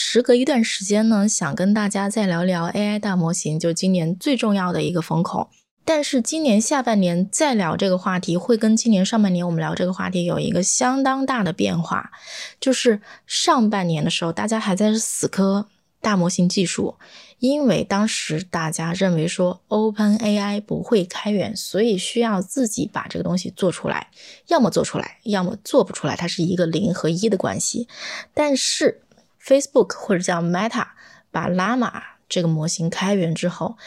[0.00, 5.50] 时隔一段时间呢，想跟大家再聊聊 AI 大模型，就今年最重要的一个风口。
[5.84, 12.12] 但是今年下半年再聊这个话题，会跟今年上半年我们聊这个话题有一个相当大的变化。
[12.60, 15.66] 就是上半年的时候，大家还在死磕
[16.00, 16.94] 大模型技术，
[17.40, 24.10] 因为当时大家认为说 OpenAI 不会开源，所以需要自己把这个东西做出来，
[24.46, 27.88] 要么做出来，要么做不出来，它是一个零和一的关系。
[28.32, 29.00] 但是
[29.48, 30.88] Facebook 或者叫 Meta
[31.30, 33.78] 把 Llama 这个模型开源之后，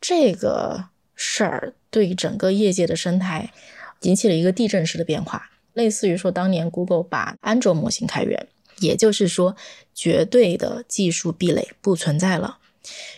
[0.00, 3.52] 这个事儿对整个业界的生态
[4.00, 9.54] 引起了一个地震式的变化，类似于说当年 Google 把安卓模型开源，也就是说
[9.94, 12.56] 绝对的技术壁垒不存在了。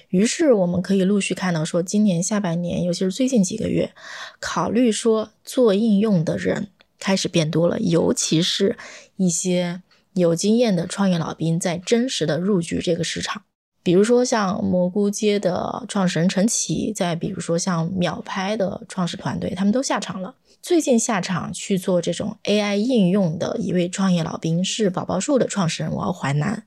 [0.08, 3.92] 于是我们可以陆续看到说，今年下半年，尤其是最近几个月，
[4.40, 6.66] 考虑说做应用的人
[6.98, 8.76] 开始变多了，尤其是
[9.14, 9.82] 一些。
[10.14, 13.42] 有经验的创业老兵在真实的入局这个市场，
[13.82, 20.34] 比如说像蘑菇街的创始人陈奇，再比如说像秒拍的创始团队，他们都下场了。
[20.60, 26.64] 最近下场去做这种 AI 应用的一位创业老兵是宝宝树的创始人王淮南，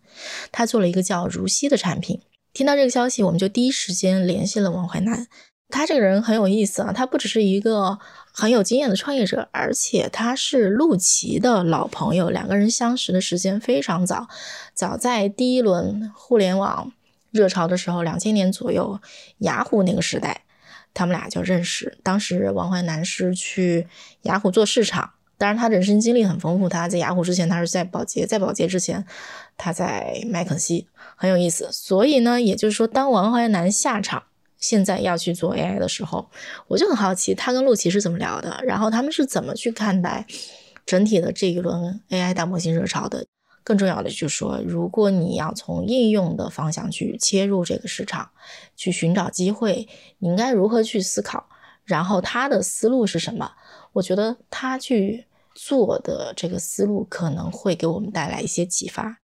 [0.52, 2.20] 他做了一个叫如溪的产品。
[2.52, 5.28] 听到这个消息，我们就第一时间联系了王淮南。
[5.70, 8.00] 他这个人很有意思啊，他不只是一个。
[8.38, 14.28] 很有经验的创业者，而且他是陆琪的老朋友，两个人相识的时间非常早，
[14.74, 16.92] 早在第一轮互联网
[17.32, 19.00] 热潮的时候，两千年左右，
[19.38, 20.42] 雅虎那个时代，
[20.94, 21.98] 他们俩就认识。
[22.04, 23.88] 当时王淮南是去
[24.24, 29.06] 雅虎做市场，当然他人生经历很丰富，他在雅虎之前，他是在宝洁，在宝洁之前，
[29.56, 31.70] 他在麦肯锡，很有意思。
[31.72, 34.24] 所以呢，也就是说，当王淮南下场。
[34.68, 36.28] 现在要去做 AI 的时候，
[36.68, 40.26] 我就很好奇他跟陆琪是怎么聊的，然后他们是怎么去看待
[40.88, 43.28] 整体的这一轮 AI 大模型热潮的。
[43.64, 48.30] 更重要的就是说，如果你要从应用的方向去切入这个市场，
[48.76, 49.88] 去寻找机会，
[50.20, 51.48] 你应该如何去思考？
[51.84, 53.52] 然后他的思路是什么？
[53.94, 59.18] 我觉得他去做的这个思路可能会给我们带来一些启发。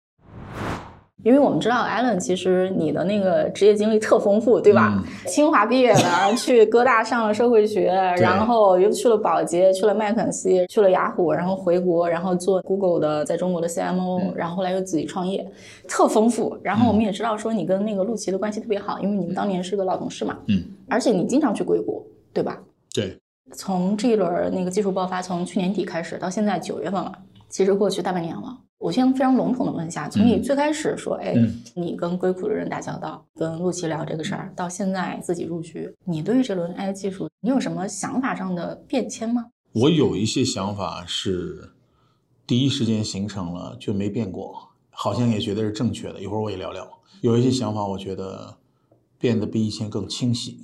[1.23, 5.03] 因为我们知道，Allen，其实你的那个职业经历特丰富，对吧？
[5.27, 7.87] 清华毕业的，去哥大上了社会学，
[8.17, 15.45] 然后又去了宝洁，去了麦肯锡，去了雅虎，然后回国，然后做 Google 的在中国的 CMO，然后后来又自己创业，
[15.87, 16.57] 特丰富。
[16.63, 20.37] 然后我们也知道说你跟那个陆琪的关系特别好，因为你们当年是个老同事嘛。
[20.47, 20.63] 嗯。
[20.87, 22.57] 而且你经常去硅谷，对吧？
[22.93, 23.17] 对。
[23.51, 27.11] 从这一轮那个技术爆发，从去年底开始到现在九月份了，
[27.49, 28.57] 其实过去大半年了。
[28.77, 31.35] 我先非常笼统的问一下，从你最开始说，哎，
[31.75, 39.47] 你跟硅谷的人打交道，跟陆琪聊这个事儿，到现在自己入局，你对于这轮 AI 技术，你有什么想法上的变迁吗？
[39.73, 41.73] 我有一些想法是
[42.47, 46.21] 第一时间形成了，就没变过，好像也觉得是正确的。
[46.21, 46.87] 一会儿我也聊聊。
[47.19, 48.57] 有一些想法，我觉得
[49.17, 50.61] 变得比以前更清晰。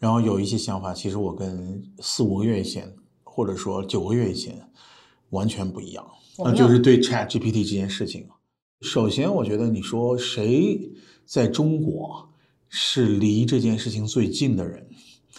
[0.00, 4.68] 然后有一些想法，其实我跟四五个月以前，或者说九个月以前，
[5.30, 6.06] 完全不一样。
[6.38, 8.28] 那就是对 Chat GPT 这件事情，
[8.82, 10.92] 首先我觉得你说谁
[11.24, 12.28] 在中国
[12.68, 14.86] 是离这件事情最近的人？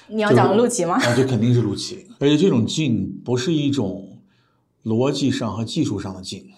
[0.07, 0.97] 你要讲陆琪吗？
[0.99, 4.19] 那就肯定是陆琪，而且这种近不是一种
[4.83, 6.49] 逻辑上和技术上的近，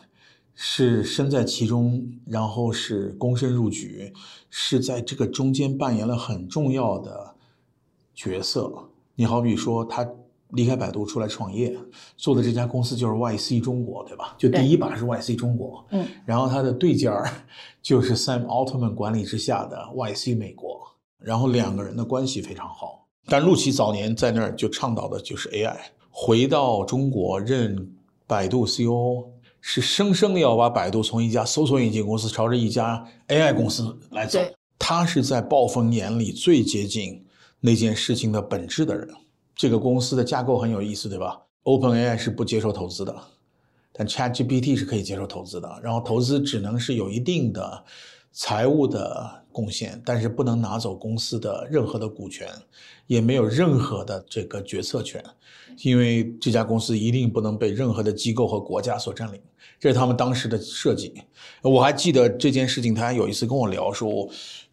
[0.54, 4.14] 是身在其中，然后是躬身入局，
[4.50, 7.36] 是在这个中间扮演了很重要的
[8.16, 8.90] 角色。
[9.16, 10.10] 你好比说他。
[10.50, 11.76] 离开百度出来创业，
[12.18, 14.36] 做的这家公司就是 YC 中国，对吧？
[14.38, 17.30] 就第一把是 YC 中国，嗯，然后他的对家儿
[17.82, 20.82] 就是 Sam Altman 管理之下的 YC 美国，
[21.20, 23.08] 然后两个人的关系非常好。
[23.26, 25.76] 但陆琪早年在那儿就倡导的就是 AI，
[26.10, 27.92] 回到中国任
[28.26, 29.26] 百度 CEO，
[29.62, 34.40] 是生生的要把百度从一家搜索引擎公司朝着一家 AI 公司来走。
[34.80, 37.24] 他是在暴风眼里最接近
[37.60, 39.08] 那件事情的本质的人。
[39.60, 43.14] 这个公司的架构很有意思，对吧？OpenAI 是不接受投资的，
[43.92, 45.70] 但 ChatGPT 是可以接受投资的。
[45.84, 47.84] 然后投资只能是有一定的
[48.32, 52.48] 财务的贡献，但是不能拿走公司的任何的股权，
[53.06, 55.22] 也没有任何的这个决策权，
[55.84, 59.42] 因为这家公司一定不能被任何的机构和国家所占领。
[59.78, 61.14] 这是他们当时的设计。
[61.62, 64.30] 我还记得这件事情，他还有一次跟我聊说，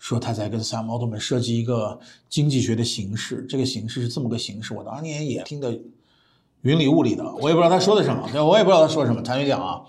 [0.07, 1.99] 说他在跟 Sam Altman 设计一个
[2.29, 4.73] 经济学的形式，这个形式是这么个形式。
[4.73, 5.77] 我当年也听得
[6.63, 9.21] 云里雾里的，我也不知道他说的什么，对我也不知道他说什么。
[9.21, 9.83] 坦白讲啊，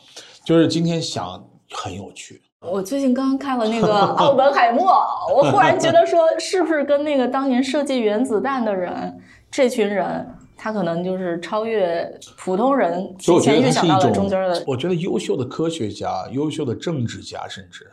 [0.44, 2.42] 就是今天想很有趣。
[2.62, 4.92] 我最近刚刚看了那个奥本海默，
[5.36, 9.16] 我忽然觉得说，是不是跟那个当年设计原子弹的人，
[9.52, 10.28] 这群人，
[10.58, 14.64] 他可能就是超越普通人，提前预想到了中间的。
[14.66, 17.92] 我觉得优秀的科学家、优秀的政治家，甚至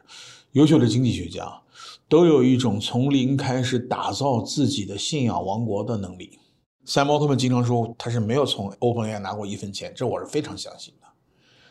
[0.52, 1.60] 优秀的经济学家，
[2.08, 6.38] 都有一种从零开始打造自己的信仰王国的能力。
[6.86, 11.06] Sam Altman 经常说，他是没有从 OpenAI 拿过一分钱，这我是非常相信的。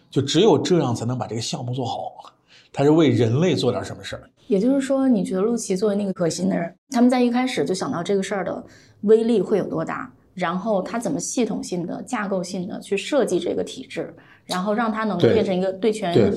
[0.10, 2.34] 就只有这样，才能把这个项目做好。
[2.72, 8.66] 他是为人类做点什么事儿，也就是说，你觉得陆琪作为那个核心的人，他们在一开始就想到这个事儿的
[9.02, 14.12] 威力会有多大，然后他怎么系统性的、架构性的去设计这个体制，
[14.46, 16.32] 然后让它能够变成一个对全对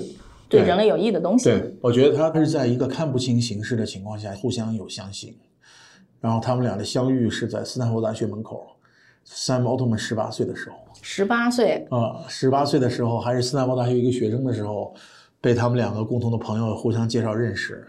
[0.51, 1.45] 人类有益的东西。
[1.47, 5.37] 对，我觉得他是在一个看不清形势的情况下互相有相信，
[6.21, 8.67] 然后他们俩的相遇是在斯坦福大学门口
[9.27, 14.95] ，Sam Altman 十八岁的时候，十八岁啊，十八岁的时候还是斯坦福大学一个学生的时候。
[15.39, 17.87] 被他们两个共同的朋友互相介绍认识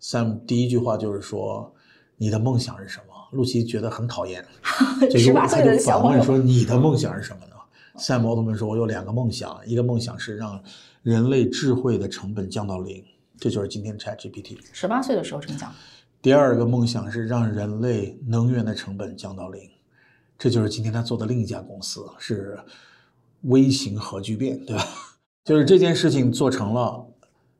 [0.00, 1.72] ，Sam 第一句话就是说
[2.16, 4.44] ：“你的梦想是什么？”露西觉得很讨厌，
[5.16, 7.52] 十八岁的小朋友说：“你的梦想是什么呢
[7.96, 10.60] ？”Sam Altman 说：“我有两个梦想，一个梦想是让
[11.06, 13.04] 人类智慧的成本降到零，
[13.38, 15.72] 这就是今天 ChatGPT。”十八岁的时候这么讲。
[16.20, 19.70] 第二个梦想是让人类能源的成本降到零，
[20.36, 22.58] 这就是今天他做的另一家公司是
[23.42, 24.84] 微型核聚变，对吧？
[25.46, 27.06] 就是这件事情做成了，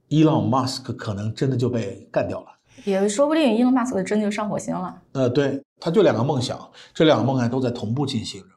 [0.09, 2.47] 伊朗马斯克可能真的就被干掉了，
[2.85, 5.01] 也说不定伊朗马斯克真的就上火星了。
[5.13, 8.49] 呃，对，他就两个梦想，这两个梦想都在同步进行着。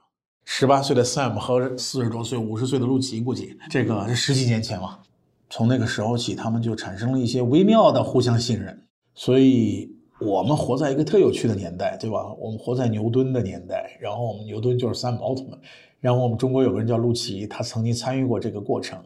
[0.51, 4.99] 十八岁的 Sam 和四十多岁、五十岁的陆琪，估计这个是十几年前了。
[5.47, 8.81] 从那个时候起，他们就产生了一些微妙的互相信任。
[9.13, 12.33] 所以，我们活在一个特有趣的年代，对吧？
[12.39, 15.51] 我们活在牛顿的年代，然后我们牛顿就是 Sam 奥特曼
[15.99, 18.99] 然后我们中国有个人叫陆琪，他曾经参与过这个过程。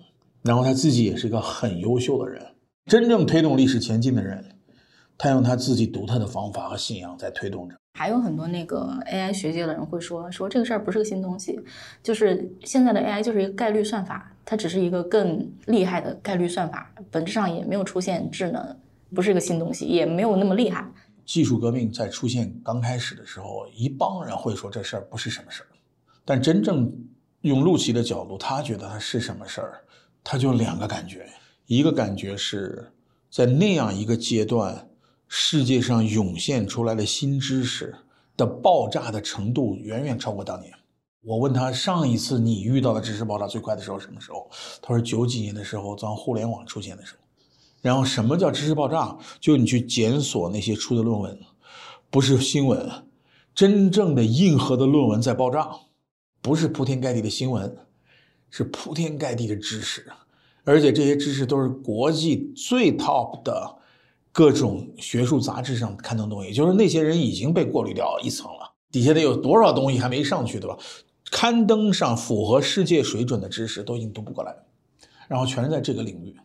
[0.44, 2.42] 然后他自己也是一个很优秀的人，
[2.86, 4.44] 真正推动历史前进的人，
[5.18, 7.75] 他用他自己独特的方法和信仰在推动着。
[7.94, 11.60] 还有很多那个 AI 学界的人会说，说这个事儿不是个新东西，
[12.01, 18.77] 就是现在的 AI 就是一个概率算法，它只是一个更厉害的概率算法，本质上也没有出现智能，
[19.13, 20.89] 不是一个新东西，也没有那么厉害。
[21.25, 25.68] 技术革命在出现刚开始的时候，一帮人会说这事儿不是什么事儿，
[26.25, 26.92] 但真正
[27.42, 29.80] 用陆琪的角度，他觉得它是什么事儿。
[30.24, 31.27] 他就两个感觉，
[31.65, 32.89] 一个感觉是
[33.30, 34.88] 在那样一个阶段，
[35.28, 37.96] 世界上涌现出来的新知识
[38.36, 40.72] 的爆炸的程度远远超过当年。
[41.22, 44.50] 我问他上一次你遇到的知识爆炸最快的时候什么时候？
[44.81, 47.20] 他说九几年的时候，当互联网出现的时候。
[47.81, 49.18] 然后什么叫知识爆炸？
[49.40, 51.40] 就你去检索那些出的论文，
[52.10, 52.90] 不是新闻，
[53.56, 55.70] 真正的硬核的论文在爆炸，
[56.42, 57.75] 不是铺天盖地的新闻。
[58.56, 60.06] 是铺天盖地的知识，
[60.64, 63.78] 而且这些知识都是国际最 top 的
[64.33, 70.75] 各种学术杂志上刊登东西，就是那些人已经被过滤掉一层了，底下得有多少东西还没上去，对吧？
[71.31, 74.56] 刊登上符合世界水准的知识都已经读不过来，
[75.27, 76.35] 然后全是在这个领域。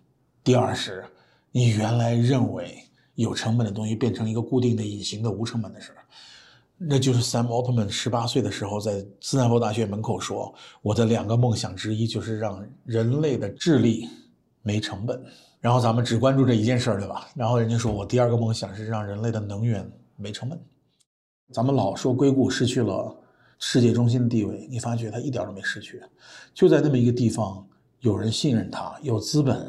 [0.45, 1.05] 第二是，
[1.51, 2.77] 你原来认为
[3.15, 5.93] 有成本的东西变成一个固定的、隐形的、无成本的事。
[6.77, 14.09] 那就是 Sam Altman 十八岁的时候在斯坦福大学门口说：“我的两个梦想之一就是让人类的智力
[14.63, 15.21] 没成本。”
[15.61, 17.29] 然后咱们只关注这一件事儿，对吧？
[17.35, 20.59] 然后人家说我第二个梦想是让人类的能源没成本。
[21.53, 23.17] 咱们老说硅谷失去了
[23.59, 26.01] 世界中心的地位，你发觉它一点都没失去，
[26.55, 27.67] 就在那么一个地方，
[28.01, 29.67] 有人信任它，有资本，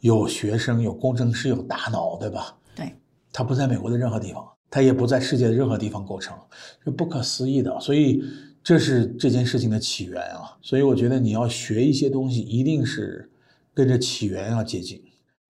[0.00, 2.56] 有学生，有工程师，有大脑，对吧？
[2.74, 2.94] 对，
[3.32, 4.46] 它不在美国的任何地方。
[4.68, 6.36] 它也不在世界的任何地方构成，
[6.84, 7.78] 是不可思议的。
[7.80, 8.22] 所以
[8.64, 10.56] 这是这件事情的起源啊。
[10.60, 13.30] 所以我觉得你要学一些东西，一定是
[13.76, 14.98] 跟着起源要接近。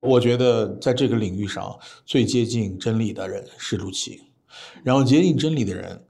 [0.01, 4.21] 我觉得在这个领域上最接近真理的人是陆琪，
[4.83, 6.05] 然后接近真理的人，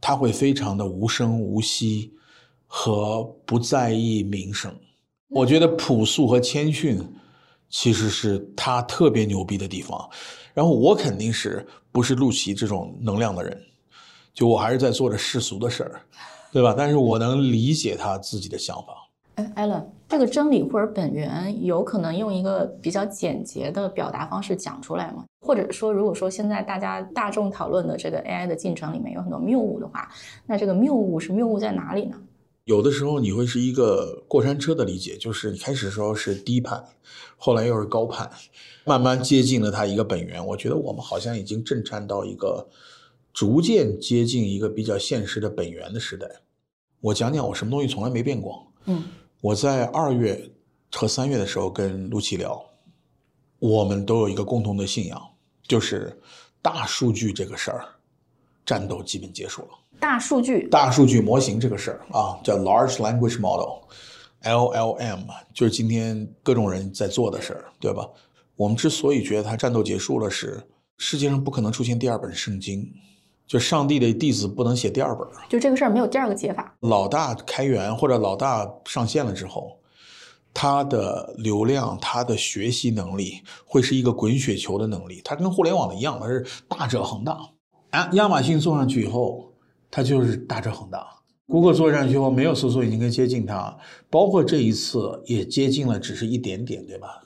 [0.00, 2.12] 他会非常的无声无息
[2.66, 4.76] 和不在意名声。
[5.28, 7.00] 我觉得朴素和谦逊
[7.68, 10.10] 其实是他特别牛逼的地方。
[10.52, 13.62] 然后我肯定是不是陆琪这种能量的人，
[14.34, 16.02] 就我还是在做着世俗的事儿，
[16.50, 16.74] 对吧？
[16.76, 19.05] 但是我能理解他自己的想法。
[19.36, 25.24] 哎，艾伦，这个真理或者本源有可能用一个比较简洁的表达方式讲出来吗？
[25.46, 30.10] 或者说，如果说现在大家大众讨论的这个 AI 的进程里面有很多谬误的话，
[30.46, 32.16] 那这个谬误是谬误在哪里呢？
[32.64, 36.82] 有的时候你会是一个过山车的理解，就是你开始的时候是低判，
[37.36, 38.30] 后来又是高判，
[38.86, 40.44] 慢慢接近了它一个本源。
[40.44, 42.66] 我觉得我们好像已经震颤到一个
[43.34, 46.26] 逐渐接近一个比较现实的本源的时代。
[47.02, 48.66] 我讲讲我什么东西从来没变过。
[48.86, 49.04] 嗯，
[49.40, 50.50] 我在二月
[50.92, 52.64] 和三月的时候跟陆琪聊，
[53.58, 55.20] 我们都有一个共同的信仰，
[55.66, 56.18] 就是
[56.62, 57.84] 大数据这个事儿，
[58.64, 59.68] 战斗基本结束了。
[59.98, 68.08] 大数据，大数据模型这个事儿啊，叫 Large Language Model，LLM，就是今天各种人在做的事儿，对吧？
[68.56, 70.62] 我们之所以觉得它战斗结束了，是
[70.96, 72.90] 世界上不可能出现第二本圣经，
[73.46, 75.26] 就上帝的弟子不能写第二本。
[75.48, 76.74] 就这个事儿没有第二个解法。
[76.80, 79.78] 老大开源或者老大上线了之后，
[80.52, 87.38] 他的流量、他的学习能力会是一个滚雪球的能力，它跟互联网的一样，它是大者恒大。
[87.90, 89.52] 啊，亚马逊做上去以后。
[89.88, 91.06] 它就是大者恒大。
[91.46, 93.74] Google 做上去后，没有搜索引擎可以接近它，
[94.10, 97.22] 包括这一次也接近了，只是一点点，对吧？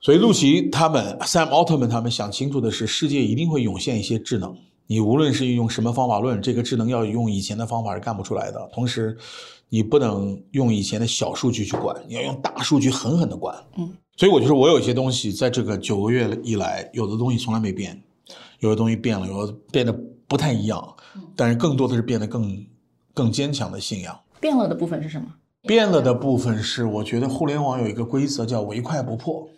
[0.00, 4.56] 所以陆琪他们、Sam Altman 他们想清楚的是，世界一定会涌现一些智能。
[4.86, 8.68] 你无论是用什么方法论，这个智能要用以前的方法是干不出来的。
[8.72, 9.16] 同时，
[9.68, 13.56] 你不能用以前的小数据去管，你要用大数据狠狠的管。
[13.76, 13.92] 嗯。
[14.16, 18.02] 所以我就说我有一些东西在这个九个月以来，有的东西从来没变，
[18.60, 19.92] 有的东西变了，有的变得
[20.26, 20.96] 不太一样。
[21.34, 22.66] 但是更多的是变得更
[23.12, 24.18] 更坚强的信仰。
[24.40, 25.26] 变了的部分是什么？
[25.62, 29.48] 变了的部分是，我觉得互联网有一个规则叫唯快不破。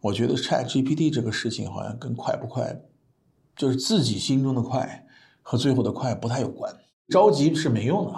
[0.00, 2.80] 我觉得 Chat GPT 这个事情好像跟快不快，
[3.58, 5.04] 就是自己心中的快
[5.42, 6.72] 和最后的快不太有关。
[7.08, 8.14] 着急是没用的。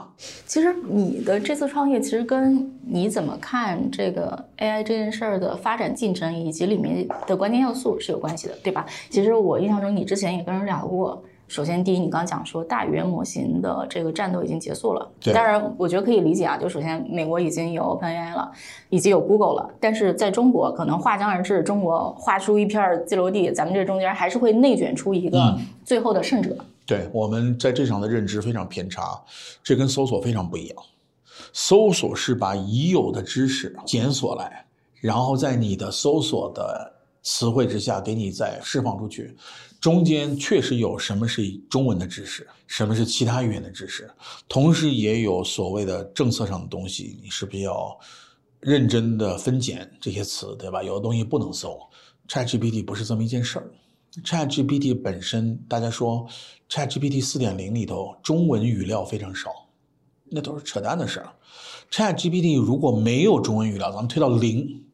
[0.46, 8.84] 其实你的这次创业，其实跟你怎么看这个 AI 这件事儿的发展进程以及里面的关键要素是有关系的，对吧？
[9.08, 11.22] 其实我印象中，你之前也跟人聊过。
[11.50, 15.10] 首先，第一，你刚刚讲说大语言模型的这个战斗已经结束了。
[15.34, 16.56] 当然，我觉得可以理解啊。
[16.56, 18.48] 就首先，美国已经有 OpenAI 了，
[18.88, 19.70] 以及有 Google 了。
[19.80, 26.56] 但是在中国，可能画江而治，中国画出一片自留地，咱们这中间还是会内卷出一个最后的胜者。
[26.86, 29.20] 对，我们在这上的认知非常偏差，
[29.60, 30.76] 这跟搜索非常不一样。
[31.52, 34.64] 搜索是把已有的知识检索来，
[35.00, 36.92] 然后在你的搜索的
[37.24, 39.36] 词汇之下给你再释放出去。
[39.80, 44.10] 中间确实有什么是中文的知识，什么是其他语言的知识，
[44.46, 47.98] 同时也有所谓的政策上的东西，你是比较
[48.60, 50.82] 认真的分拣这些词，对吧？
[50.82, 51.80] 有的东西不能搜
[52.28, 53.70] ，ChatGPT 不是这么一件事儿。
[54.22, 56.28] ChatGPT 本身，大家说
[56.68, 59.50] ChatGPT 四点零里头中文语料非常少，
[60.28, 61.32] 那都是扯淡的事儿。
[61.90, 64.84] ChatGPT 如果没有中文语料，咱们推到零，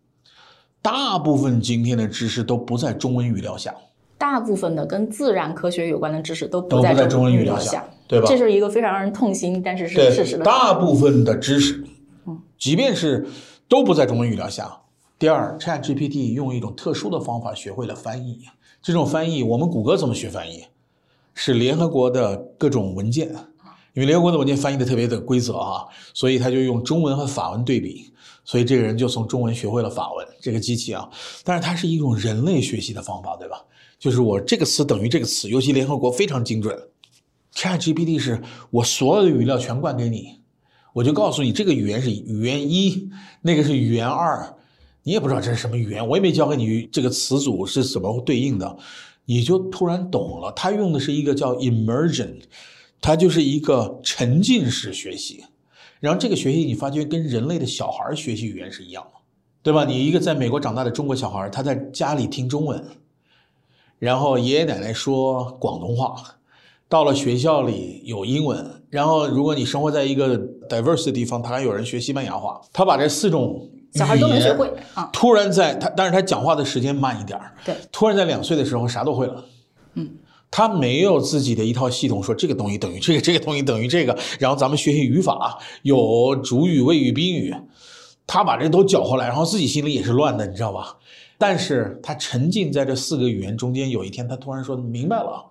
[0.81, 3.75] 大部分今天的知识都不在中文语料下。
[4.19, 8.27] 大部分的跟自然科学有关的知识都不在中文语料下，对吧？
[8.27, 10.45] 这是一个非常让人痛心，但是是事实的。
[10.45, 11.85] 大部分的知识，
[12.27, 13.27] 嗯，即便是
[13.69, 14.81] 都不在中文语料下。
[15.19, 18.41] 第二，ChatGPT 用一种特殊的方法学会了翻译，
[18.83, 20.65] 这种翻译我们谷歌怎么学翻译？
[21.35, 23.29] 是联合国的各种文件，
[23.93, 28.11] 因为联合国的文件翻译的特别的规则啊，所以他就用中文和法文对比，
[28.45, 30.27] 所以这个人就从中文学会了法文。
[30.41, 31.07] 这个机器啊，
[31.45, 33.63] 但是它是一种人类学习的方法，对吧？
[33.99, 36.77] 就是我这个词等于这个词，尤其联合国非常精准。
[37.55, 40.41] ChatGPT 是我所有的语料全灌给你，
[40.93, 43.09] 我就告诉你这个语言是语言一，
[43.41, 44.55] 那个是语言二，
[45.05, 48.77] 你也不知道这是什么语言，我也没教给你这个词组是怎么对应的，
[49.25, 50.53] 你就突然懂了。
[50.53, 52.43] 它用的是一个叫 Immersion，
[53.01, 55.43] 它就是一个沉浸式学习，
[55.99, 59.21] 然后这个学习你发觉跟人类的小孩学习语言是一样的，
[59.63, 59.87] 对吧？
[59.87, 62.85] 你一个在美国长大的中国小孩，他在家里听中文。
[63.99, 66.15] 然后爷爷奶奶说广东话，
[66.89, 68.83] 到了学校里有英文。
[68.91, 70.39] 然后如果你生活在一个
[70.69, 72.61] diverse 的地方，他还有人学西班牙话。
[72.73, 75.09] 他把这四种小孩都能学会啊。
[75.13, 77.75] 突然在他，但是他讲话的时间慢一点儿对。
[77.91, 79.45] 突然在两岁的时候啥都会了。
[79.95, 80.17] 嗯。
[80.49, 84.17] 他没有自己的一套系统，说这个东西等于这个，这个东西等于这个。
[84.39, 87.55] 然后咱们学习语法，有主语、谓语、宾语。
[88.29, 90.97] 他把这都搅和来，然后自己心里也是乱的，你知道吧？
[91.39, 95.45] 但是他沉浸在这四个语言中间，有一天他突然说明白了，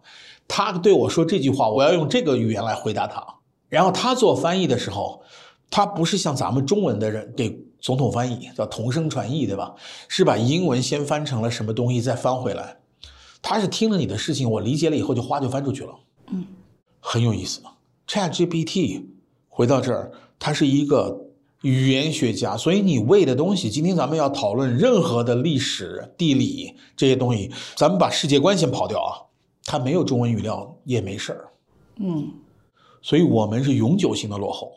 [0.47, 3.23] 他对我说这句话，我要用这个语言来回答他。
[3.69, 5.21] 然后他做翻译的时候，
[5.69, 9.75] 他不是像咱们中文的人给总统翻译，叫同声传译，对吧？
[10.07, 12.77] 是把英文先翻成了什么东西，再翻回来。
[13.41, 15.93] 他是听了你的事情，我理解了以后就哗就翻出去了。
[16.31, 16.45] 嗯，
[16.99, 17.61] 很有意思。
[18.07, 19.03] ChatGPT
[19.49, 21.24] 回到这儿，它是一个。
[21.65, 29.17] 语言学家，所以你喂的东西，今天咱们要讨论任何的历史、地理这些东西，咱们把世界观先跑掉啊，
[29.63, 31.49] 它没有中文语料也没事儿，
[31.97, 32.31] 嗯，
[33.01, 34.71] 所以我们是永久性的落后。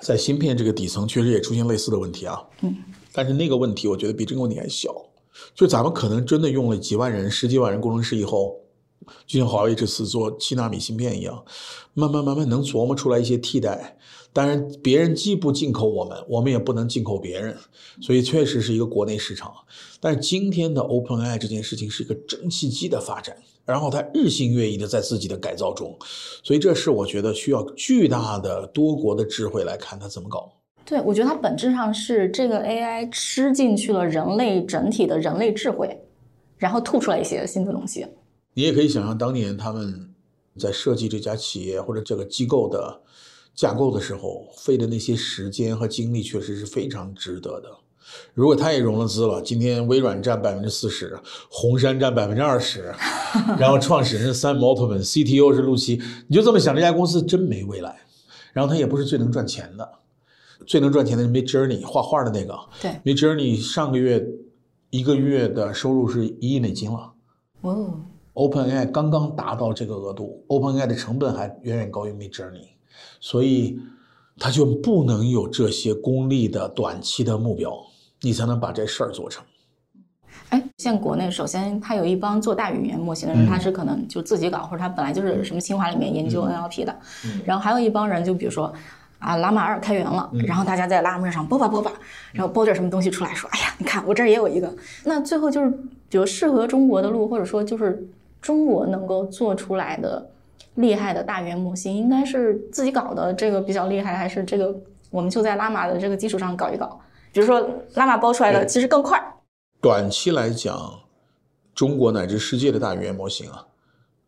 [0.00, 2.42] 在芯片这个底层确实也出现类似的问题啊。
[2.62, 2.74] 嗯，
[3.12, 4.90] 但是那个问题我觉得比这个问题还小，
[5.54, 8.56] 就咱们可能真的用了几万人、十几万人工程师以后。
[9.26, 11.44] 就像华为这次做七纳米芯片一样，
[11.92, 13.98] 慢慢慢慢能琢磨出来一些替代。
[14.32, 17.54] 当然，别人既不进口我们，我们也不能进口别人，
[18.00, 19.52] 所以确实是一个国内市场。
[20.00, 23.36] 但是今天的 OpenAI 这件事情是一个蒸汽机的发展，
[23.66, 25.94] 然后它日新月异的在自己的改造中，
[26.42, 30.50] 所以这是我觉得需要巨大的多国的智慧来看它怎么搞。
[30.84, 36.02] 对，我觉得它本质上是这个 AI 吃进去了人类整体的人类智慧，
[36.56, 38.06] 然后吐出来一些新的东西。
[38.54, 40.08] 你也可以想象，当年他们
[40.58, 43.01] 在设计这家企业或者这个机构的
[43.54, 47.68] 架构的时候，费的那些时间和精力，确实是非常值得的。
[48.34, 51.18] 如果他也融了资了，今天微软占百分之四十，
[51.50, 52.94] 红杉占百分之二十，
[53.58, 58.00] 然后创始人是 Sam Altman，CTO 是陆奇，你就这么想，这家公司真没未来。
[58.52, 59.88] 然后他也不是最能赚钱的，
[60.66, 62.58] 最能赚钱的是 Mid Journey 画画的那个。
[62.80, 64.26] 对，Mid Journey 上个月
[64.90, 67.12] 一个月的收入是一亿美金了。
[67.62, 68.00] 哦。
[68.34, 72.68] OpenAI 刚刚达到这个额度，OpenAI 的成本还远远高于 Midjourney，
[73.20, 73.78] 所以
[74.38, 77.72] 他就不能有这些功利的短期的目标，
[78.20, 79.44] 你才能把这事儿做成。
[80.48, 86.94] 哎，像国内，首先他有一帮做大语言模型的人，他是可能就自己搞，或者他本来就是什么清华里面研究 NLP 的，
[87.44, 88.72] 然后还有一帮人，就比如说
[89.18, 91.92] 啊，拉玛二开源了，然后大家在拉玛二上播吧播吧，
[92.32, 95.70] 然后播点什么东西出来，说，哎呀，你看我这儿也有一个，那最后就是
[96.08, 98.08] 比如适合中国的路，或者说就是。
[98.42, 100.28] 中国能够做出来的
[100.76, 104.74] 厉害的大语言模型，应该是自己搞的这个比较厉害，还是这个
[105.10, 107.00] 我们就在拉玛的这个基础上搞一搞？
[107.32, 107.60] 比如说
[107.94, 109.18] 拉玛包出来的其实更快。
[109.80, 111.00] 短期来讲，
[111.74, 113.66] 中国乃至世界的大语言模型啊，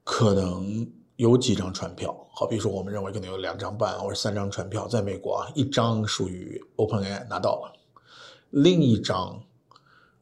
[0.03, 2.15] 可能有几张船票。
[2.31, 7.73] 好比说，我们认为可能有两张半或者三张船票，在美国啊，一张属于 OpenAI 拿到了，
[8.51, 9.41] 另一张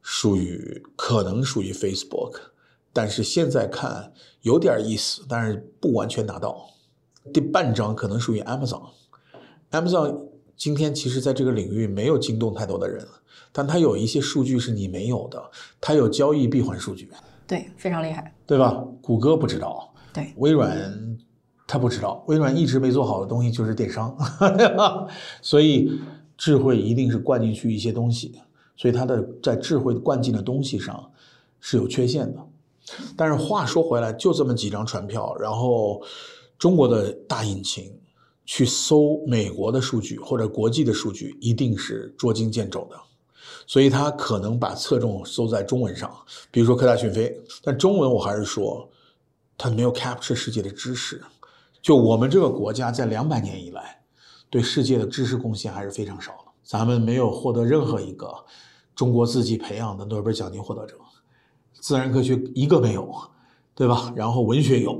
[0.03, 2.52] 属于可能属于 Facebook。
[2.93, 6.69] 但是现在看有点意思，但是不完全拿到。
[7.33, 13.07] 第半张可能属于 Amazon，Amazon 今天其实在这个领域没有惊动太多的人，
[13.53, 15.43] 但它有一些数据是你没有的，
[15.81, 17.09] 它有交易闭环数据，
[17.47, 18.85] 对，非常厉害，对吧？
[19.01, 21.19] 谷歌不知道，对，微软
[21.67, 24.17] 他不知道，微软一直没做好的东西就是电商，
[24.59, 25.07] 对吧？
[25.41, 26.01] 所以
[26.37, 28.41] 智慧一定是灌进去一些东西，
[28.77, 31.11] 所以它的在智慧灌进的东西上
[31.61, 32.47] 是有缺陷的。
[33.17, 36.03] 但是话说回来，就这么几张船票，然后
[36.59, 37.97] 中国的大引擎
[38.45, 42.97] 去搜美国的数据或者国际的数据，一定是捉襟见肘的，
[43.67, 46.13] 所以他可能把侧重搜在中文上，
[46.51, 47.35] 比如说科大讯飞。
[47.63, 48.89] 但中文我还是说，
[49.57, 51.23] 它没有 capture 世界的知识。
[51.81, 54.03] 就我们这个国家在两百年以来，
[54.51, 58.33] 对世界的知识贡献还是非常少的，咱们没有获得任何一个
[58.95, 60.97] 中国自己培养的诺贝尔奖金获得者。
[61.83, 63.13] 自然科学一个没有，
[63.75, 64.13] 对吧？
[64.15, 64.97] 然后文学有，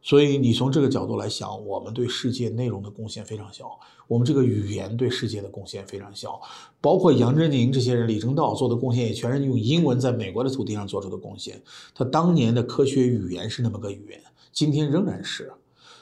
[0.00, 3.68] 所以你从这个角度来想，我们对世界内容的贡献非常小。
[4.06, 6.40] 我们这个语言对世界的贡献非常小，
[6.80, 11.60] 包括杨振宁这些人、李政道做的贡献，也全是用英文在美国的土地上做出的贡献。
[11.92, 14.20] 他当年的科学语言是那么个语言，
[14.52, 15.52] 今天仍然是。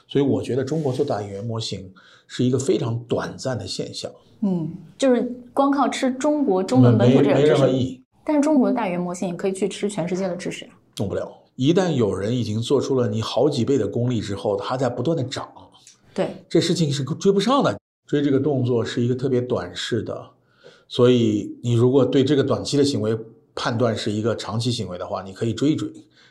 [0.07, 1.91] 所以我觉得中国做大语言模型
[2.27, 4.11] 是一个非常短暂的现象。
[4.41, 8.00] 嗯，就是光靠吃中国中文本土这个知识。
[8.23, 11.31] 但是中国的大语言模型也可以去吃全世界的知识，动不了。
[11.55, 15.51] 一旦有人已经做出了你好几倍的功力之后，它在不断的涨，
[16.13, 17.77] 对，这事情是追不上的。
[18.07, 20.29] 追这个动作是一个特别短视的，
[20.87, 23.17] 所以你如果对这个短期的行为
[23.55, 25.89] 判断是一个长期行为的话，你可以追一追，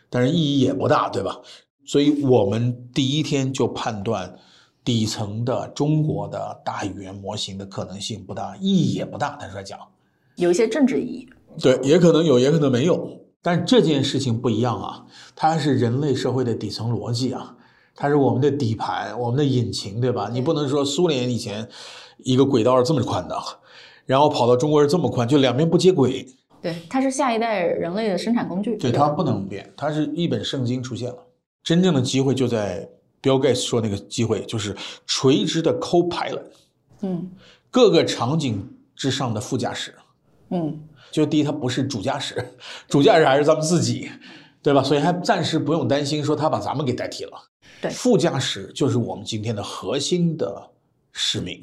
[0.09, 1.40] 但是意义也不大，对吧？
[1.87, 4.38] 所以我们第一天就判断
[4.85, 9.37] 底层的中国的大语言模型的可能性不大，意义也不大。
[9.37, 9.79] 坦率讲，
[10.37, 11.29] 有一些政治意义。
[11.59, 13.19] 对，也可能有，也可能没有。
[13.43, 17.57] 但这件事情不一样啊，它是人类社会的底层逻辑啊，
[17.95, 20.29] 它是我们的底盘，我们的引擎，对吧？
[20.31, 21.67] 你不能说苏联以前
[22.19, 23.35] 一个轨道是这么宽的，
[24.05, 26.27] 然后跑到中国是这么宽，就两边不接轨。
[26.61, 28.77] 对，它是下一代人类的生产工具。
[28.77, 31.17] 对，它不能变，它是一本圣经出现了。
[31.65, 32.87] 真正的机会就在
[33.23, 36.43] Bill Gates 说那个机会，就是垂直的 Co-pilot，
[37.01, 37.31] 嗯，
[37.71, 39.95] 各个场景之上的副驾驶，
[40.51, 40.79] 嗯。
[41.11, 42.44] 就第一，它不是主驾驶，
[42.88, 44.11] 主驾驶还是咱们自己，
[44.62, 44.83] 对吧？
[44.83, 47.33] 所以还暂时不用担心说他把咱们给代替了。
[47.81, 50.70] 对，副驾驶就是我们今天的核心的
[51.12, 51.62] 使命。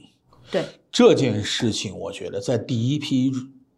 [0.49, 3.31] 对这件事情，我觉得在第一批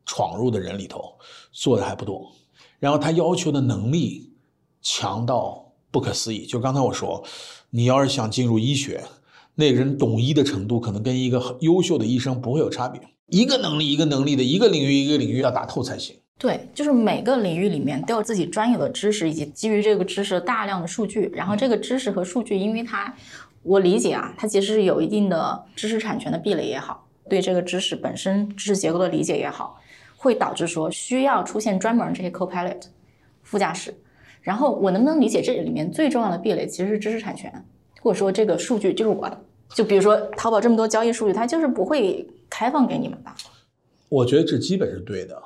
[0.06, 1.18] 闯入的人里头
[1.52, 2.32] 做的还不多。
[2.80, 4.32] 然后他要求的能力
[4.82, 6.46] 强到不可思议。
[6.46, 7.24] 就刚才我说，
[7.72, 9.04] 你要是想进入医学，
[9.56, 13.02] 那个人懂医的程度可能跟一个优秀的医生不会有差别。
[13.30, 16.16] 一个能力一个能力的一个领域一个领域要打透才行。
[16.38, 21.30] 对，就是每个领域里面都有自己专有的知识，以及基于这个知识大量的数据。
[21.34, 23.14] 然后这个知识和数据，因为它，
[23.62, 29.82] 我理解啊，它其实是有一定的知识产权的壁垒也好，对这个知识本身知识结构的理解也好，
[30.16, 32.84] 会导致说需要出现专门这些 co-pilot
[33.44, 33.94] 副驾驶。
[34.42, 37.54] 然后我能不能理解这里面最重要的壁垒其实是知识产权，
[38.02, 39.42] 或者说这个数据就是我的？
[39.76, 43.36] 就比如说淘宝这么多交易数据，它就是不会开放给你们吧？
[44.10, 45.42] 我觉得这基本是对的。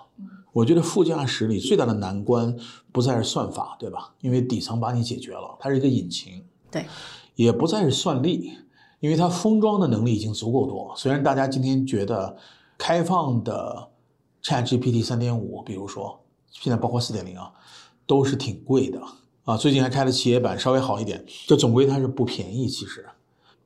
[0.53, 2.55] 我觉得副驾驶里最大的难关
[2.91, 4.13] 不再是算法，对吧？
[4.21, 6.45] 因为底层把你解决了，它是一个引擎。
[6.69, 6.85] 对，
[7.33, 8.51] 也不再是算力，
[8.99, 10.93] 因为它封装的能力已经足够多。
[10.95, 12.37] 虽然大家今天觉得
[12.77, 13.89] 开放的
[14.43, 17.51] ChatGPT 三点五，比如说现在包括四点零啊，
[18.05, 19.01] 都是挺贵的
[19.45, 19.57] 啊。
[19.57, 22.67] 最近还开了企业版，稍微好一点，这总归它是不便宜。
[22.67, 23.03] 其实，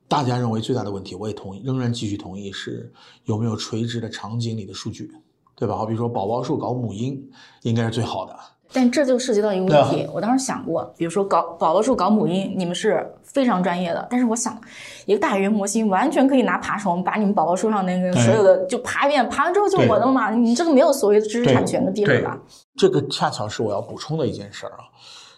[0.08, 2.90] 大家认为最大的问题，我也同意，仍然继续同意是
[3.24, 5.12] 有没有垂直的场景里的数据。
[5.60, 5.76] 对吧？
[5.76, 7.20] 好比说宝宝树搞母婴，
[7.62, 8.32] 应该是最好的。
[8.72, 14.06] 但这就涉及到一个问题，我当时想过，比如说搞宝宝树搞母婴，你们是非常专业的。
[14.08, 14.56] 但是我想，
[15.04, 20.32] 一个大语言模型完全可以拿爬虫把你们宝宝树上那个所有的就爬一遍，爬完之后就我的嘛。
[20.32, 22.40] 你这个没有所谓的知识产权的地位吧？
[22.76, 24.86] 这个恰巧是我要补充的一件事儿啊。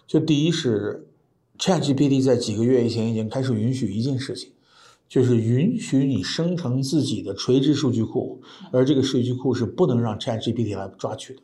[0.05, 1.07] 就第一是
[1.57, 4.50] ，ChatGPT 在几个月以前已经开始允许一件事情。
[5.11, 11.41] 就是允许你生成自己的垂直数据库，而这个数据库是不能让 ChatGPT 来抓取的，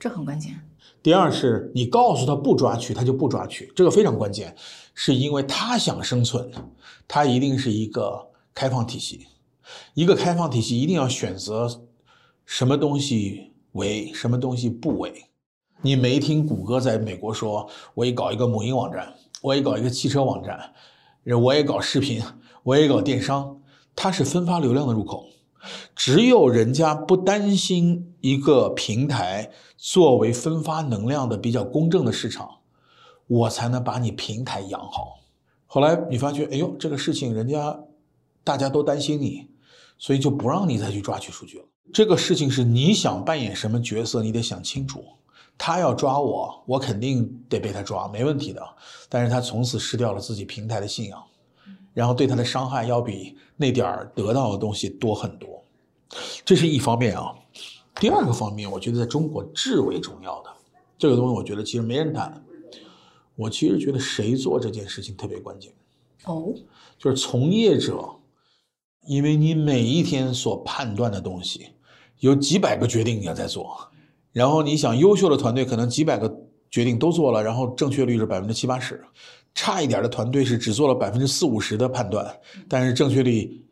[0.00, 0.52] 这很关键。
[1.00, 4.52] 第二是你告诉他不抓取，他就不抓取，这个非常关键，
[4.94, 6.50] 是因为他想生存，
[7.06, 9.28] 他一定是一个开放体系，
[9.94, 11.84] 一个开放体系一定要选择
[12.44, 15.26] 什么东西为，什么东西不为。
[15.82, 20.72] 你没听谷歌在美国说，我也搞一个母婴网站，我也搞一个汽车网站，
[21.40, 22.20] 我也搞视频。
[22.64, 23.60] 我也搞电商，
[23.94, 25.26] 它是分发流量的入口，
[25.94, 32.48] 只有人家不担心一个平台作为分发能量的比较公正的市场，
[33.26, 35.20] 我才能把你平台养好。
[35.66, 37.78] 后来你发觉，哎呦，这个事情人家
[38.42, 39.46] 大家都担心你，
[39.98, 41.64] 所以就不让你再去抓取数据了。
[41.92, 45.04] 这个事情是你想扮演什么角色，你得想清楚。
[45.58, 48.60] 他要抓我，我肯定得被他抓，没问题的。
[49.08, 51.22] 但是他从此失掉了自己平台的信仰。
[51.94, 55.64] 然后对他的伤害要比那点儿得到的东西多很多，
[56.44, 57.32] 这是一方面啊。
[57.94, 60.50] 第二个方面，我觉得在中国至为重要的
[60.98, 62.44] 这个东西，我觉得其实没人谈。
[63.36, 65.72] 我其实觉得谁做这件事情特别关键
[66.24, 66.52] 哦，
[66.98, 68.16] 就是从业者，
[69.06, 71.70] 因为你每一天所判断的东西，
[72.20, 73.90] 有几百个决定你要在做，
[74.32, 76.32] 然后你想优秀的团队可能几百个
[76.70, 79.04] 决定都做了，然后正确率是百分之七八十。
[79.54, 82.34] 差一点的团队是只做了百分之四五十的判断，
[82.68, 83.64] 但是正确率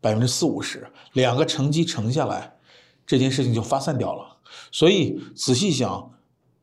[0.00, 2.52] 百分之四五十，两个乘积乘下来，
[3.06, 4.36] 这件事情就发散掉了。
[4.72, 6.10] 所以仔细想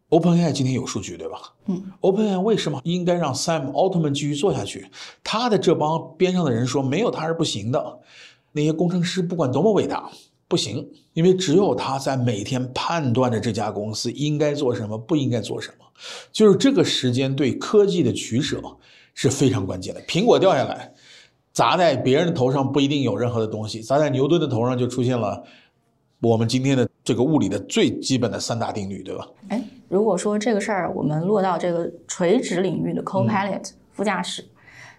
[0.10, 1.54] ，OpenAI 今天有数据对吧？
[1.68, 4.90] 嗯，OpenAI 为什么应该让 Sam Altman 继续做下去？
[5.24, 8.00] 他的这帮边上的人说没有他是不行的，
[8.52, 10.10] 那些工程师不管多么伟大。
[10.48, 15.86] 不行，因为只有他在每天判断着这家公司应该做什么，不应该做什么，
[16.32, 18.62] 就是这个时间对科技的取舍
[19.14, 20.02] 是非常关键的。
[20.04, 20.94] 苹果掉下来，
[21.52, 25.44] 砸在别人的头上不一定有任何的东西，砸在牛顿的头上就出现了
[26.22, 29.28] 我们今天的这个物理的最基本的三大定律，对吧？
[29.50, 34.46] 哎，如果说这个事儿我们落到这个垂直领域的 co-pilot 副驾驶，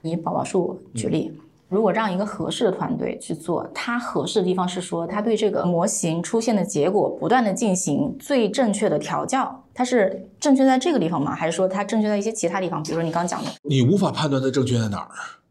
[0.02, 1.30] 以宝宝树举例。
[1.68, 11.34] 如果让一个合适的团队去做，它合适的地方是说，它对这个模型出现的结果不断的进行最正确的调教，它是正确在这个地方吗？
[11.34, 12.80] 还是说它正确在一些其他地方？
[12.82, 15.10] 比如说你刚讲的，你无法判断它正确在哪儿，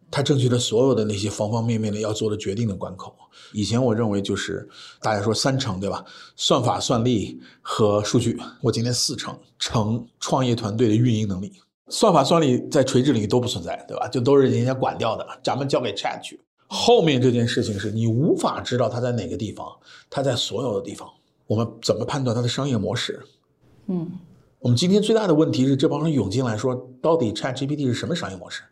[0.09, 3.13] 它正确的所有的那些方方面面的要做的决定的关口。
[3.51, 4.67] 以前我认为就是
[5.01, 6.03] 大家说三成对吧？
[6.37, 8.39] 算法、算力和数据。
[8.61, 11.51] 我今天四成，成创业团队的运营能力。
[11.89, 14.07] 算法算力在垂直领域都不存在，对吧？
[14.07, 16.39] 就都是人家管掉的，咱们交给 Chat 去。
[16.67, 19.67] 后面这件事情是你无法知道它在哪个地方，
[20.09, 21.07] 它在所有的地方。
[21.45, 23.21] 我们怎么判断它的商业模式？
[23.85, 24.11] 嗯，
[24.57, 28.63] 我们今天最大的问题是这帮人涌进来说，到底 Chat GPT 是什么商业模式？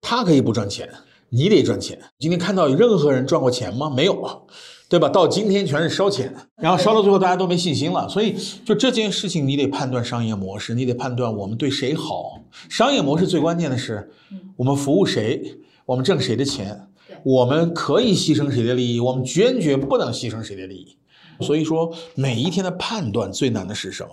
[0.00, 0.88] 它可以不赚钱，
[1.30, 2.00] 你得赚钱。
[2.20, 3.90] 今天看到有任何人赚过钱吗？
[3.90, 4.46] 没有。
[4.92, 5.08] 对吧？
[5.08, 8.06] 到今天全是烧钱，然后烧到最后大家都没信心了。
[8.10, 12.42] 所以就这件事情，你得判断商业模式，你得判断我们对谁好。
[12.68, 14.10] 商业模式最关键的是，
[14.54, 16.88] 我们服务谁，我们挣谁的钱，
[17.22, 20.98] 我们可以牺牲谁的利益，我们坚决不能牺牲谁的利益。
[21.40, 24.10] 所以说，每一天的判断最难的是什么？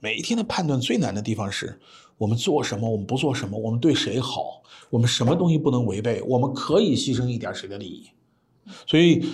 [0.00, 1.78] 每一天的判断最难的地方是
[2.16, 8.06] 我们做什么，我们不做什么，我们对谁好，我们什么东西不能违背，我们可以牺牲一点谁的利益。
[8.86, 9.26] 所以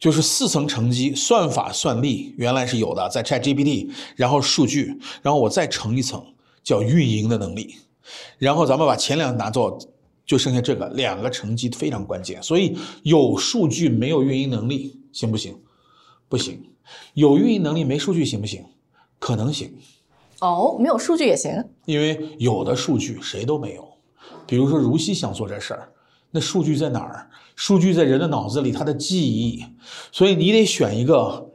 [0.00, 6.24] 就是四层乘积，算法算力原来是有的，在 ChatGPT，然后数据，然后我再乘一层
[6.64, 7.76] 叫运营的能力，
[8.38, 9.78] 然后咱们把前两个拿走，
[10.24, 12.42] 就剩下这个两个乘积非常关键。
[12.42, 15.54] 所以有数据没有运营能力行不行？
[16.30, 16.64] 不行。
[17.12, 18.64] 有运营能力没数据行不行？
[19.18, 19.70] 可能行。
[20.40, 23.86] 哦，没有数据也行，因为有的数据谁都没有。
[24.46, 25.92] 比如说如熙想做这事儿，
[26.30, 27.26] 那数据在哪儿？
[27.56, 29.64] 数据在人的脑子里，他的记忆。
[30.10, 31.50] 所以你得选一个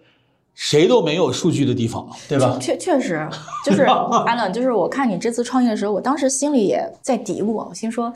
[0.53, 2.57] 谁都没有数据的地方，对吧？
[2.61, 3.27] 确确实，
[3.65, 8.13] 就是安冷，就是我看你这次创业的时候，我当时心里也在嘀咕，我心说，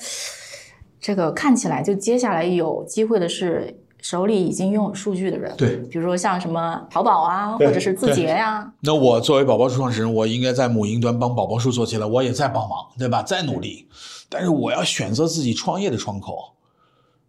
[0.99, 3.75] 这个看起来就接下来有机会的是。
[4.01, 8.71] 手里已经拥有数据的人，对，比如说像什么淘宝啊，或者是字节呀。
[8.81, 13.21] 那我作为宝宝树创始人，我应该在母婴端帮宝宝树做起来，我也在帮忙，对吧？
[13.21, 13.87] 在努力。
[14.29, 16.53] 但是我要选择自己创业的窗口，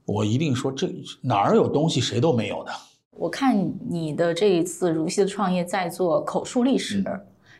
[0.05, 0.89] 我一定说这
[1.23, 2.71] 哪儿有东西谁都没有的。
[3.13, 7.03] 我看你的这一次如溪的创业在做口述历史，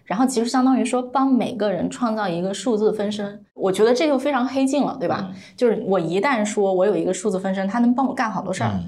[0.05, 5.31] 然后其实相当于说帮每个人创造一个数字分身，我觉得这就非常黑镜了，对吧？
[5.57, 8.79] 就是我一旦说我有一个数字分身，他能帮我干好多事儿。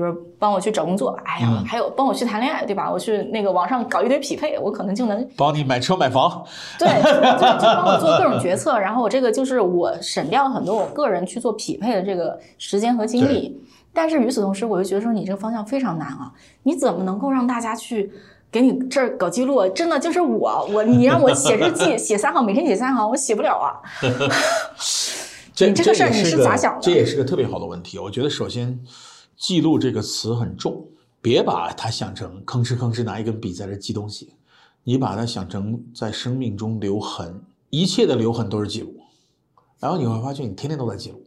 [0.00, 2.90] 比如帮我去找工作，哎呀，还有帮我去谈恋爱，对吧？
[2.90, 6.42] 我去那个网上搞一堆匹配，我可能就能帮你买车买房。
[6.78, 13.60] 对，就帮我做各种决策，然后我这个就是我省掉了很多我个人去做匹配的这个时间和精力。
[13.92, 16.32] 但是与此同时，我又觉得说你这个方向非常难啊！
[16.62, 18.10] 你怎么能够让大家去
[18.50, 19.68] 给你这儿搞记录？
[19.68, 23.76] 真的就是我，我你让我写日记， 写三行，每天写三行，我写不了啊。
[25.60, 26.80] 你这个事儿你是咋想的？
[26.80, 27.98] 这也是个特别好的问题。
[27.98, 28.80] 我觉得首先。
[29.40, 30.86] 记录这个词很重，
[31.22, 34.34] 别把它想成吭哧吭哧拿一根笔在这记东西，
[34.84, 38.94] 你把它想成在生命中留痕，一切的留痕都是记录。
[39.78, 41.24] 然后你会发现，你天天都在记录，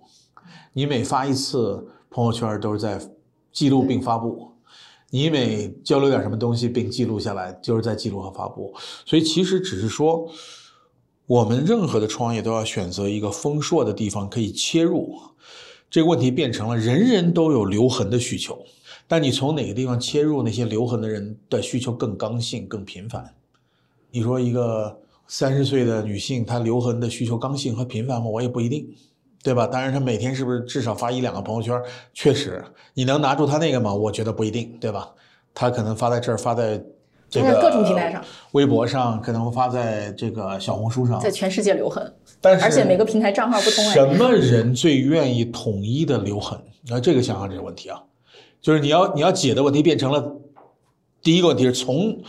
[0.73, 3.01] 你每发一次朋友圈都是在
[3.51, 4.51] 记录并发布，
[5.09, 8.71] 你每交流点什么东西并记录下来，就是在记录和发布。
[9.07, 10.31] 所以其实只是说，
[11.25, 15.19] 我们任何的创业都要选择一个丰硕的地方可以切入。
[15.93, 18.57] 这个问题变成了人人都有留痕的需求，
[19.07, 23.31] 但你从哪个地方切入，那些留痕的人的需求更刚性、更频繁。
[24.09, 28.25] 你说一个三十岁的女性，她留痕的需求刚性和频繁吗？
[28.27, 28.91] 我也不一定，
[29.43, 29.67] 对吧？
[29.67, 31.79] 当然，她每天是不是至少发一两个朋友圈？
[32.11, 33.93] 确实，你能拿住她那个吗？
[33.93, 35.13] 我觉得不一定，对吧？
[35.53, 36.83] 她可能发在这儿，发在。
[37.41, 43.83] 在各种平台上，微博上可能会发在这个小红书上，在全世界留痕，但是而且每个平台账号不同。
[43.85, 46.59] 什么人最愿意统一的留痕？
[46.87, 48.01] 那这个想想这个问题啊，
[48.61, 50.35] 就是你要你要解的问题变成了
[51.21, 52.21] 第一个问题是从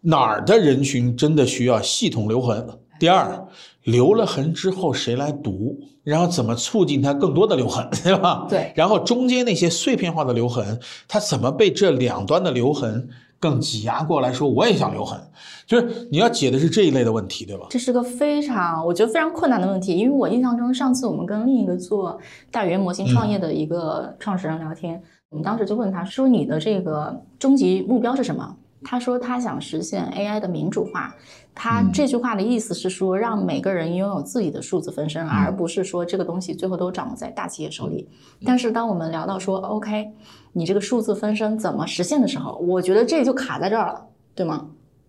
[0.00, 2.66] 哪儿的人群真的需要系统留痕？
[2.98, 3.46] 第二，
[3.84, 5.78] 留了痕之后谁来读？
[6.02, 8.46] 然后怎么促进它更多的留痕， 对吧？
[8.48, 8.72] 对。
[8.74, 13.08] 然后中间那些碎片化的留痕，它怎么被这两端的留痕？
[13.40, 15.18] 更挤压过来说，我也想留痕，
[15.66, 17.66] 就是你要解的是这一类的问题，对吧？
[17.70, 28.56] 这是个非常，我觉得非常困难的问题，因为我印象中上次我们跟另一个做大语言模型创业的一个创始人聊天，我们当时就问他说，你的这个终极目标是什么？
[28.84, 31.14] 他说他想实现 AI 的民主化。
[31.54, 38.08] 他这句话的意思是说，让每个人拥有自己的数字分身，而不是说这个东西最后都掌握在大企业手里。
[38.44, 40.08] 但是当我们聊到说，OK，
[40.52, 44.68] 你这个数字分身怎么实现的时候，我觉得这就卡在这儿了，对吗？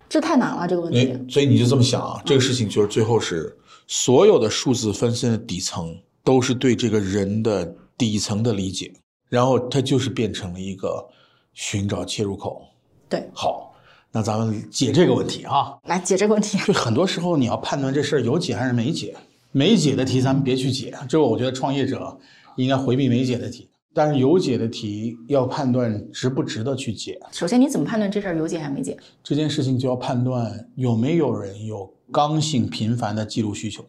[0.10, 1.18] 这太难了，这个问题。
[1.30, 2.22] 所以你就这么想啊？
[2.26, 3.56] 这个事情就是最后是
[3.88, 8.92] 所有的数字分身的底层都是对这个人的底层的理解，
[9.30, 11.08] 然后它就是变成了一个
[11.54, 12.64] 寻找切入口。
[13.12, 13.67] 对，好。
[14.13, 16.58] 那咱们解这个问题啊，来解这个问题。
[16.60, 19.15] 就很多时候你要判断这事儿有解还是没解，
[19.52, 20.93] 没解的题咱们别去解。
[21.08, 22.17] 这个我觉得创业者
[22.56, 27.19] 应该回避没解的题，但是有解的题要判断值不值得去解。
[27.32, 28.97] 首先你怎么判断这事儿有解还没解？
[29.24, 33.86] 这件事情就要判断有没有人有刚性频繁的记录需求。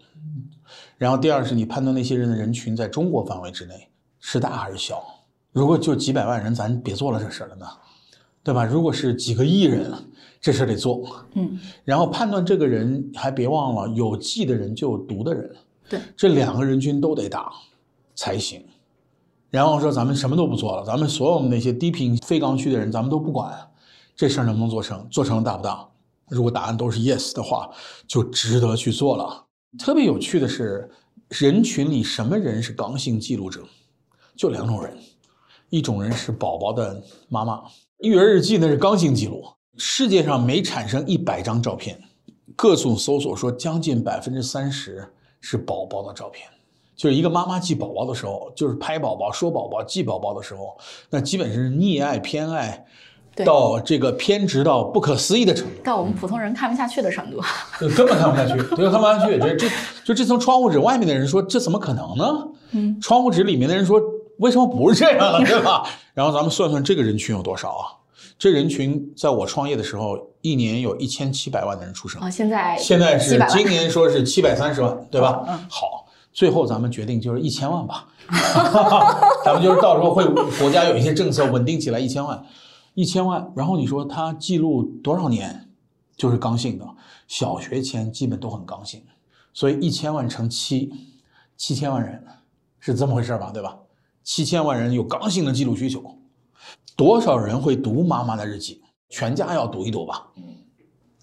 [0.98, 3.88] 然后第二是你判断那些人的人群在中国范围之内
[4.20, 5.02] 是大还是小。
[5.50, 7.66] 如果就几百万人，咱别做了这事儿了呢，
[8.42, 8.64] 对吧？
[8.64, 9.92] 如果是几个亿人。
[10.44, 15.54] 这事得做，嗯，然后判断这个人，还别忘了有记的人就有读的人，
[15.88, 17.52] 对，这两个人群都得打
[18.16, 18.60] 才行。
[19.50, 23.56] 然后说咱们什么都不做了，咱们所有那些低频非刚需的人，咱们都不管，
[24.16, 25.06] 这事儿能不能做成？
[25.08, 25.88] 做成大不大？
[26.28, 27.70] 如果答案都是 yes 的话，
[28.08, 29.46] 就值得去做了。
[29.78, 30.90] 特别有趣的是，
[31.28, 33.62] 人群里什么人是刚性记录者？
[34.34, 34.98] 就两种人，
[35.70, 37.62] 一种人是宝宝的妈妈，
[38.02, 39.44] 育儿日记那是刚性记录。
[39.78, 41.98] 世界上每产生一百张照片，
[42.56, 45.08] 各种搜索说将近百分之三十
[45.40, 46.46] 是宝宝的照片。
[46.96, 50.76] 就是一个妈妈记宝宝的时候，就是拍宝宝、说宝宝、记宝宝的时候，
[51.10, 52.84] 那基本是溺爱、偏爱，
[53.46, 57.40] 到这个偏执到不可思议的程度，到我们普通人看不下去的程度，
[57.96, 59.38] 根本看不下去，对，看不下去。
[59.38, 59.68] 这这
[60.04, 62.48] 就这层窗户纸外面的人说，这怎么可能呢？
[62.72, 64.00] 嗯，窗户纸里面的人说，
[64.38, 65.44] 为什么不是这样呢？
[65.46, 65.84] 对吧？
[66.14, 67.84] 然后咱们算算这个人群有多少啊？
[68.38, 72.28] 这人群在我创业的时候，一年有一千七百万的人出生啊。
[72.30, 75.44] 现在现在是今年说是 七百三十万，对吧？
[75.48, 76.06] 嗯，好。
[76.32, 78.08] 最后咱们决定就是一千万吧，
[79.44, 80.24] 咱们就是到时候会
[80.58, 82.42] 国家有一些政策稳定起来一千万，
[82.94, 83.52] 一千万。
[83.54, 85.68] 然后你说他记录多少年，
[86.16, 86.86] 就是刚性的，
[87.28, 89.02] 小学前基本都很刚性，
[89.52, 90.90] 所以一千万乘七，
[91.58, 92.24] 七千万人
[92.80, 93.50] 是这么回事吧？
[93.52, 93.76] 对吧？
[94.24, 96.02] 七千万人有刚性的记录需求，
[96.96, 98.80] 多少人会读妈妈的日记？
[99.08, 100.28] 全家要读一读吧。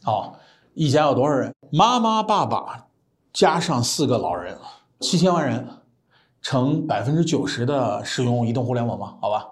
[0.05, 0.33] 哦，
[0.73, 1.53] 一家有多少人？
[1.71, 2.87] 妈妈、爸爸
[3.33, 4.57] 加上四个老人。
[4.99, 5.65] 七千万人
[6.41, 9.17] 乘百分之九十的使用移动互联网嘛？
[9.21, 9.45] 好吧，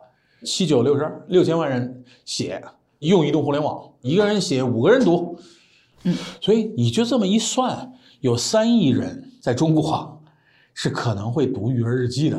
[0.44, 2.62] 七九六十二，六千万人写
[3.00, 5.38] 用移动互联网，一个人写五个人读，
[6.04, 10.22] 嗯，所以你就这么一算，有三亿人在中国
[10.74, 12.38] 是可能会读育儿日记的。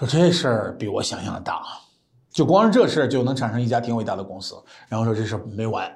[0.00, 1.62] 说这事儿比我想象的大，
[2.32, 4.54] 就光是这事儿就能产生一家挺伟大的公司。
[4.88, 5.94] 然后说这事儿没完，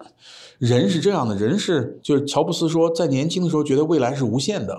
[0.59, 4.79] 人是这样的，人是就是乔布斯说，在年轻的时候觉得未来是无限的。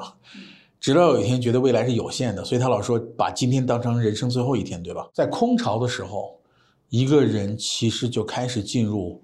[0.80, 5.10] 直到有一天觉得未来是有限的，所以他老说把今天当成人生最后一天，对吧？
[5.12, 6.40] 在空巢的时候，
[6.90, 9.20] 一个人其实就开始进入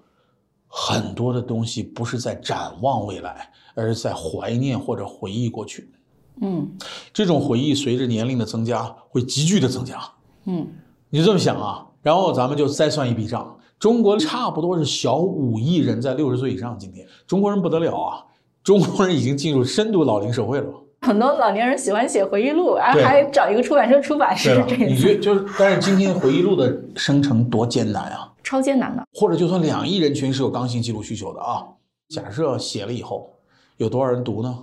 [0.66, 5.92] 很多的东西，不是在展望未来，而是在怀念或者回忆过去。
[6.40, 6.68] 嗯，
[7.12, 10.00] 这种回忆随着年龄的增加会急剧的增加。
[10.46, 10.66] 嗯，
[11.10, 11.86] 你就这么想啊？
[12.02, 16.76] 然后咱们就再算一笔账，中国差不多是小五亿人在六十岁以上。
[16.78, 18.24] 今天中国人不得了啊！
[18.64, 20.66] 中国人已经进入深度老龄社会了。
[21.02, 24.88] 很多老年人喜欢写回忆录，啊，还找一个出版社出版，是这样。
[24.88, 28.32] 你觉得就是，但是今天回忆录的生成多艰难啊！
[28.42, 29.04] 超艰难的。
[29.12, 31.66] 或者就算两亿人群是有刚性记录需求的啊，
[32.08, 33.32] 假设写了以后，
[33.76, 34.58] 有多少人读呢？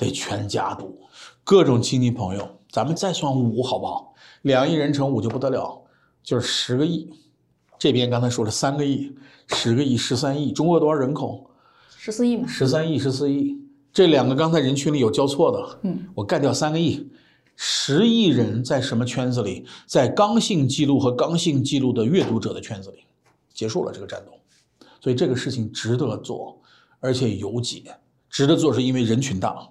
[0.00, 0.98] 得全家赌，
[1.44, 4.14] 各种亲戚朋友，咱们再算五好不好？
[4.42, 5.82] 两亿人乘五就不得了，
[6.22, 7.10] 就是十个亿。
[7.78, 9.14] 这边刚才说了三个亿，
[9.48, 10.52] 十个亿，十三亿。
[10.52, 11.50] 中国多少人口？
[11.98, 12.48] 十四亿嘛。
[12.48, 13.58] 十三亿，十四亿。
[13.92, 17.06] 这两个刚才人群里有交错的，嗯，我干掉三个亿，
[17.56, 19.66] 十亿人在什么圈子里？
[19.86, 23.04] 在刚性记录和刚性记录的阅读者的圈子里，
[23.52, 24.32] 结束了这个战斗。
[25.00, 26.58] 所以这个事情值得做，
[27.00, 27.82] 而且有解。
[28.28, 29.68] 值得做是因为人群大，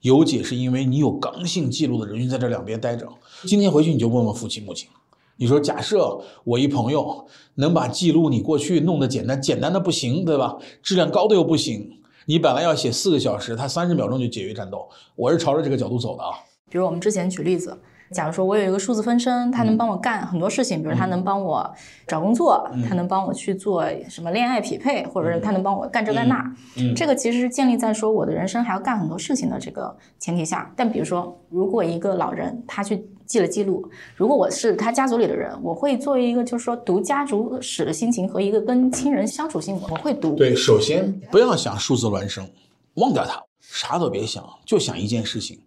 [0.00, 3.08] 有解是因为你有刚性记录的人群在这两边待着。
[3.44, 4.88] 今天回去你就问问父亲母亲，
[5.36, 10.56] 你说假设我一朋友能把记录你过去弄得简单，简单的不行，对吧？
[10.82, 12.00] 质量高的又不行。
[12.26, 14.88] 你本来要写四个小时，他三十秒钟就解决战斗。
[15.16, 16.30] 我是朝着这个角度走的啊。
[16.70, 17.76] 比如我们之前举例子，
[18.12, 21.70] 假如说我有一个数字分身，他能帮我干很多事情，比如他能帮我
[22.06, 26.42] 找工作，他能帮我去做什么恋爱匹配，或者是他能帮我干这干那。
[26.76, 30.72] 嗯，这个其实是建立在说我的人生还要干很多事情的这个前提下。
[30.76, 33.06] 但比如说，如果一个老人他去。
[33.28, 40.34] 记了记录，如果我是他家族里的人，我会作为一个就是说读家族史的心情和一个跟亲人相处心，我会读。
[40.34, 42.48] 对，首先不要想数字孪生，
[42.94, 45.60] 忘掉它，啥都别想，就想一件事情。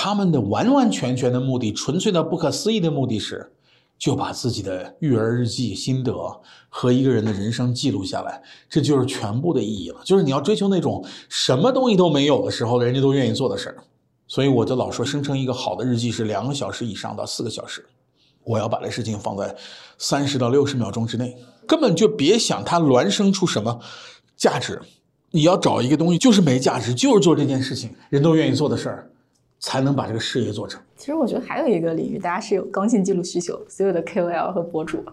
[0.00, 3.50] 他们的完完全全的目的，纯粹的不可思议的目的是，
[3.98, 6.14] 就把自己的育儿日记心得
[6.68, 9.96] 和一个人的人生记录下来，这就是全部的意义了。
[10.04, 13.76] 就是你要追求那种什么东西都没有的时候，人家都愿意做的事儿。
[14.28, 17.84] 所以我就老说，生成一个好的日记是两个小时以上到四个小时。
[18.44, 19.52] 我要把这事情放在
[19.98, 23.80] 三十到六十秒钟之内，根本就别想它孪生出什么
[24.36, 24.80] 价值。
[25.32, 29.07] 你要找一个东西，就是没价值，就是做这件事情，人都愿意做的事儿，
[29.58, 30.80] 才能把这个事业做成。
[30.96, 35.04] 其实我觉得还有一个领域，大家是有刚性记录需求，所有的 KOL 和博主。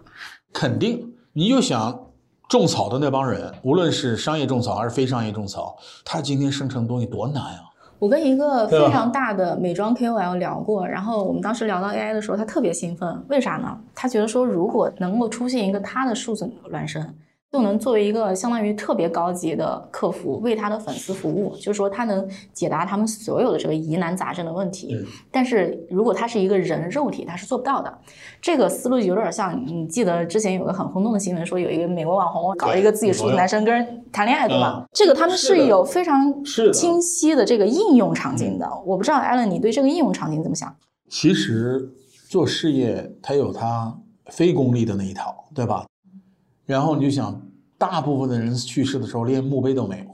[0.53, 2.07] 肯定，你就想
[2.47, 7.61] 种草的那帮人，无论是商业种草还是非商业种草，他今天生成东西多难啊！
[7.97, 13.77] 我跟一个非常大的美妆 KOL 聊过，然后我们当时聊到 AI 的时候，他特别兴奋，为啥呢？
[13.95, 17.15] 他觉得说，如果能够出现一个他的数字孪生。
[17.55, 24.93] 就能作为一个相当于特别高级的客服，为他的粉丝服务，就是说他能解答他们所有的这个疑难杂症的问题。
[25.31, 27.97] 但是如果他是一个人肉体，他是做不到的。
[28.41, 34.85] 这个思路有点像，你记得之前有个很轰动的新闻，说有一个美国网红搞了一个自己数字男生跟人谈恋爱，对吧？
[34.91, 38.69] 这个他们是有非常清晰的这个应用场景的。
[38.85, 40.75] 我不知道艾伦，你对这个应用场景怎么想？
[41.07, 41.89] 其实
[42.27, 45.85] 做事业，它有它非功利的那一套，对吧？
[46.65, 47.39] 然后你就想，
[47.77, 50.05] 大部分的人去世的时候连墓碑都没有，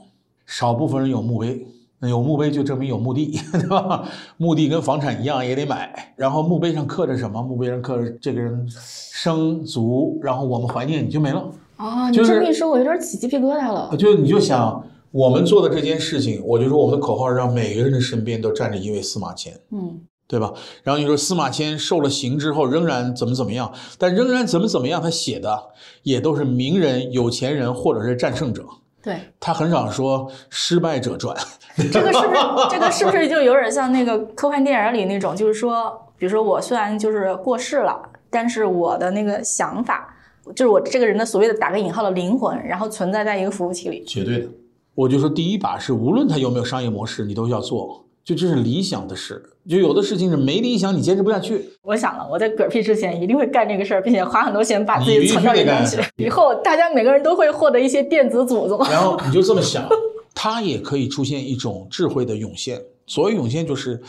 [0.46, 1.66] 少部分人有墓碑，
[2.00, 4.08] 那有墓碑就证明有墓地， 对吧？
[4.36, 6.12] 墓地跟房产一样，也得买。
[6.16, 7.40] 然后墓碑上刻着什么？
[7.42, 11.48] 墓碑上刻着这个人生卒，然后我们怀念你就没了。
[11.76, 13.96] 哦，你就是这么一说，我有点起鸡皮疙瘩了。
[13.96, 19.52] 就你就想我们做的这件事情，我就说我们的口号让每个人的身边都站着一位司马迁。
[19.70, 20.00] 嗯，
[20.32, 20.50] 对吧？
[20.82, 25.68] 然后你说司马迁受了刑之后仍然怎么怎么样，但仍然怎么怎么样，他写的
[26.04, 28.64] 也都是名人、有钱人或者是战胜者，
[29.02, 31.36] 对，他很少说失败者传。
[31.76, 40.16] 这个是不是这个是不是就有点像那个科幻电影里那种，就是说，比如说我虽然就是过世了，但是我的那个想法，
[40.56, 44.02] 就是我这个人的所谓的打个引号的灵魂，然后存在在一个服务器里。
[44.06, 44.48] 绝对的，
[44.94, 49.42] 我就说第一把是无论他有没有商业模式，你都要做，就这是理想的事。
[49.68, 51.70] 就有的事情是没理想，你坚持不下去。
[51.82, 56.10] 我想了，我在嗝屁之前一定会干这个事儿，并且花很多钱把自己存到里面去你必须得干。
[56.16, 58.78] 以后大家每个人都会获得一些电子祖宗。
[58.90, 59.88] 然后 你就这么想，
[60.34, 62.82] 它也可以出现一种智慧的涌现。
[63.06, 64.00] 所谓涌现，就是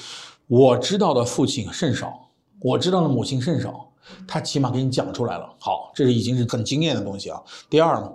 [0.47, 2.29] 我知道的父亲甚少，
[2.61, 3.89] 我知道的母亲甚少，
[4.27, 5.47] 他起码给你讲出来了。
[5.59, 7.39] 好，这是已经是很惊艳的东西啊。
[7.69, 8.11] 第二呢，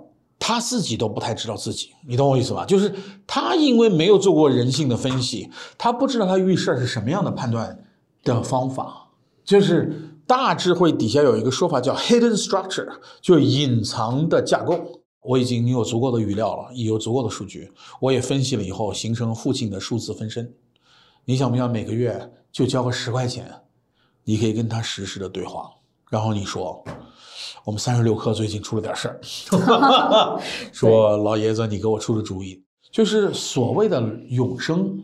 [0.49, 2.65] 他自己都不太知道自己，你懂我意思吧？
[2.65, 2.91] 就是
[3.27, 5.47] 他因为没有做过人性的分析，
[5.77, 7.77] 他不知道他遇事儿是什么样的判断
[8.23, 9.09] 的方法，
[9.45, 10.15] 就是。
[10.29, 12.87] 大智慧底下有一个说法叫 hidden structure，
[13.19, 15.01] 就隐藏的架构。
[15.23, 20.53] 我已经有足够的语料了，也有足够的数据，我也分析了以后，形成父亲的数字分身。
[21.25, 23.51] 你想不想每个月就交个十块钱，
[24.23, 25.67] 你可以跟他实时的对话，
[26.11, 26.83] 然后你说，
[27.65, 29.19] 我们三十六氪最近出了点事儿，
[30.71, 34.97] 说老爷子你给我出出主意，就是所谓的永生，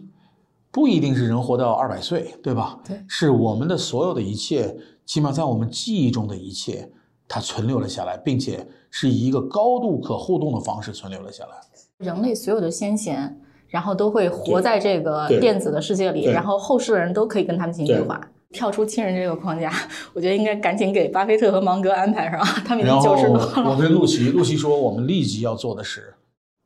[0.71, 2.79] 不一定是人活到二百岁，对吧？
[2.87, 4.75] 对是我们的所有的一切，
[5.05, 6.89] 起码在我们记忆中的一切，
[7.27, 11.51] 它存留了下来，并且是以一个高度可互动的方式存留了下来。
[11.97, 18.19] 人类所有的先贤，然后都会活在这个电子的世界里，然后后世的人都可以跟他们进行对话。
[18.55, 19.71] 跳出亲人这个框架，
[20.13, 23.77] 我觉得应该赶紧给巴菲特和芒格安排上，他们已经九十多了我了。
[23.77, 26.13] 跟陆琪，陆琪说，我们立即要做的是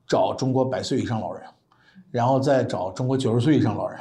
[0.08, 1.42] 找中国百岁以上老人，
[2.12, 4.00] 然后再找中国九十岁以上老人，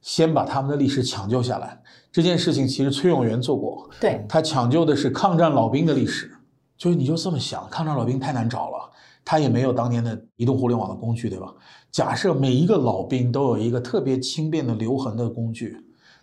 [0.00, 1.82] 先把他们的历史抢救下来。
[2.12, 6.32] 这件事情其实崔永元做过，对，他抢救的是抗战老兵的历史。
[6.76, 8.90] 就是你就这么想，抗战老兵太难找了，
[9.24, 11.52] 他也没有当年的移动互联网的工具，对吧？
[11.90, 15.76] 假设每一个老兵都有一个特别轻便的留痕的工具，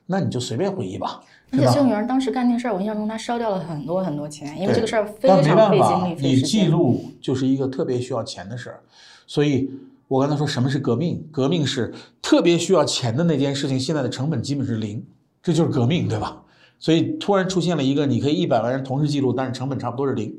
[0.07, 1.81] 那你就随便回忆吧，而且崔？
[1.81, 6.65] 永元当时干那事儿，我印象中他烧掉了很多很多钱，因为这个事儿非常费精力、费你时间。
[6.65, 8.81] 记录就是一个特别需要钱的事儿，
[9.25, 9.71] 所以
[10.07, 11.27] 我刚才说什么是革命？
[11.31, 15.03] 革命是特别需要钱的那件事情，现在的成本基本是零，
[15.41, 16.43] 这就是革命，对吧？
[16.77, 20.35] 所以突然出现了一个，你可以一百万人同时记录，但是成本差不多是零。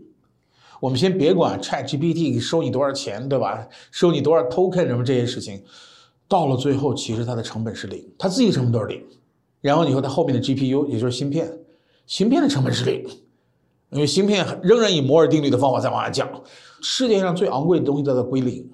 [0.79, 3.67] 我们先别管 Chat GPT 收你多少钱，对吧？
[3.91, 5.63] 收你多少 token 什么这些事情，
[6.29, 9.03] 到了最后，其实它的成本是零，它自己的成本都是零。
[9.67, 11.53] 然后你说它后面的 GPU，也就是芯片，
[12.07, 13.05] 芯片的成本是零，
[13.91, 16.29] 因为芯片仍然以摩尔定律的方法在往下降。
[16.81, 18.65] 世界上最昂贵的东西都在归零。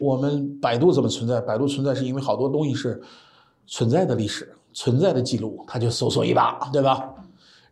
[0.00, 1.40] 我们百度怎么存在？
[1.40, 3.00] 百度存在是因为好多东西是
[3.68, 7.08] 存在的历史、存在的记录，它就搜索一把，对吧？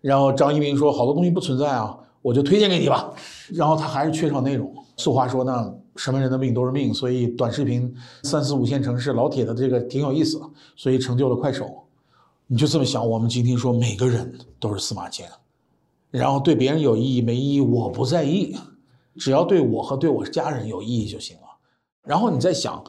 [0.00, 3.12] 然后张一鸣说好多东西不存在啊，我就推荐给你吧。
[3.52, 4.72] 然后他还是缺少内容。
[4.96, 7.92] 俗话说呢，什么人的命都是命，所以短视频
[8.22, 10.40] 三四五线城市老铁的这个挺有意思，
[10.76, 11.80] 所以成就了快手。
[12.53, 15.30] 你就这么想，我们今天说每个人都是司马迁，
[16.11, 18.57] 然后对别人有意义没意义我不在意，
[19.14, 21.42] 只要对我和对我家人有意义就行了。
[22.03, 22.82] 然后你再想，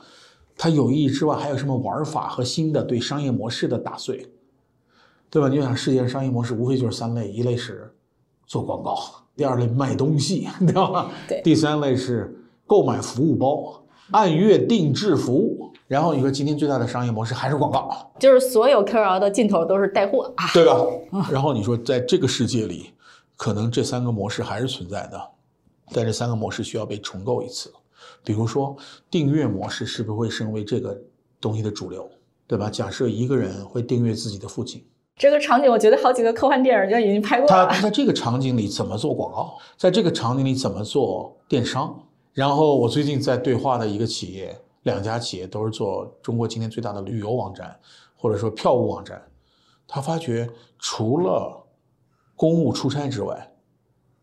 [0.57, 4.33] 它有意义之外还有什么玩法和新的对商业模式的打碎，
[5.29, 5.47] 对吧？
[5.47, 7.93] 你就想世界上商业模式无非就是三类，一类是
[8.47, 8.97] 做广告，
[9.35, 11.11] 第二类卖东西，对吧？
[11.27, 12.35] 对第三类是
[12.65, 15.70] 购买服务包，按月定制服务。
[15.91, 20.49] 然后你说今天最大的商业模式还是广告，就是所有 KOL 的尽头都是带货啊。
[20.53, 20.73] 对吧？
[21.29, 22.93] 然后你说在这个世界里，
[23.35, 25.21] 可能这三个模式还是存在的，
[25.93, 27.69] 但这三个模式需要被重构一次。
[28.23, 28.73] 比如说
[29.09, 30.97] 订阅模式是不是会成为这个
[31.41, 32.09] 东西的主流，
[32.47, 32.69] 对吧？
[32.69, 34.81] 假设一个人会订阅自己的父亲，
[35.17, 37.67] 这个场景，我觉得好几个科幻电影就已经拍过了。
[37.67, 41.93] 他在这个场景里怎么做广告，在这个场景里怎么做电商。
[42.31, 47.79] 然后我最近在对话的一个企业，两家企业都是做中国今天最大的旅游网站，
[48.15, 49.21] 或者说票务网站。
[49.87, 51.61] 他发觉除了
[52.35, 53.51] 公务出差之外，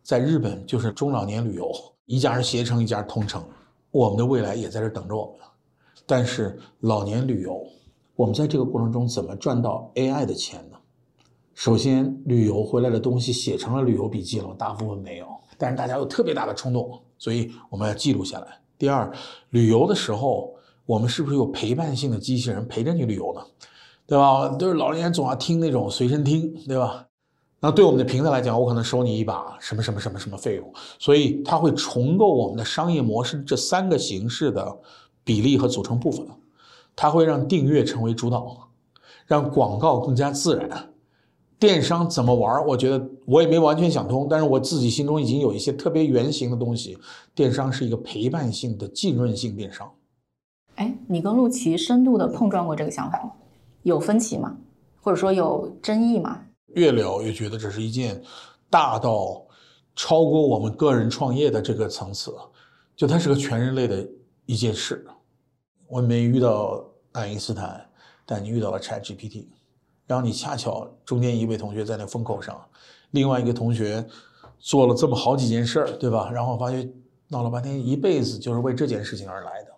[0.02, 1.70] 在日本就是中老年旅游，
[2.06, 3.44] 一家是携程，一家是同程。
[3.90, 5.46] 我们的未来也在这等着我们。
[6.06, 7.62] 但是老年旅游，
[8.16, 10.78] 我们在这个过程中怎么赚到 AI 的钱呢？
[11.54, 14.54] 首先，旅游回来的东西写成了旅游笔记了吗？
[14.58, 15.26] 大部分没有，
[15.58, 18.60] 但是大家有特别大的冲动，所以我们要记录下来。
[18.78, 19.12] 第二，
[19.50, 20.54] 旅游的时候，
[20.86, 23.42] 我们是不是有陪伴性的机器人陪着你旅游呢？
[24.06, 24.48] 对吧？
[24.50, 27.04] 都是老年人总要听那种随身听，对吧？
[27.60, 34.78] 那对我们的平台来讲，我可能收你一把什么什么什么什么费用，所以它会重构我们的商业模式这三个形式的
[35.24, 36.24] 比例和组成部分，
[36.94, 38.70] 它会让订阅成为主导，
[39.26, 40.88] 让广告更加自然。
[41.58, 42.64] 电商怎么玩？
[42.66, 46.96] 我觉得我也没完全想通，但是我自己心中已经有一些特别原型的东西。
[47.34, 49.90] 电商是一个陪伴性的浸润性电商。
[50.76, 53.32] 哎，你跟陆琪深度的碰撞过这个想法吗？
[53.82, 54.56] 有分歧吗？
[55.00, 56.40] 或者说有争议吗？
[56.74, 58.22] 越聊越觉得这是一件
[58.70, 59.44] 大到
[59.96, 62.32] 超过我们个人创业的这个层次，
[62.94, 64.06] 就它是个全人类的
[64.46, 65.04] 一件事。
[65.88, 67.84] 我没遇到爱因斯坦，
[68.26, 69.46] 但你遇到了 ChatGPT，
[70.08, 72.60] 然后你恰巧中间一位同学在那风口上，
[73.12, 74.04] 另外一个同学
[74.58, 76.30] 做了这么好几件事儿，对吧？
[76.32, 76.88] 然后发觉
[77.28, 79.68] 闹了半天，一辈子就是为这件事情而来的。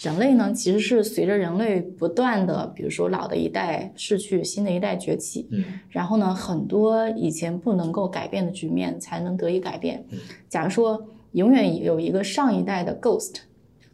[0.00, 10.04] 人类呢，其实是随着人类不断的，比如说老的一代逝去，新的一代崛起，嗯，然后呢，很多以前不能够改变的局面才能得以改变。
[10.10, 10.18] 嗯，
[10.48, 13.36] 假如说永远有一个上一代的 ghost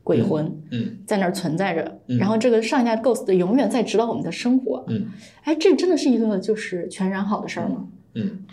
[0.02, 5.08] 鬼魂，嗯，在那儿存在着，然后这个上一代 ghost 永远在指导我们的生活，嗯，
[5.42, 7.86] 哎，这真的是一个就是全然好的事儿吗？
[8.14, 8.44] 嗯，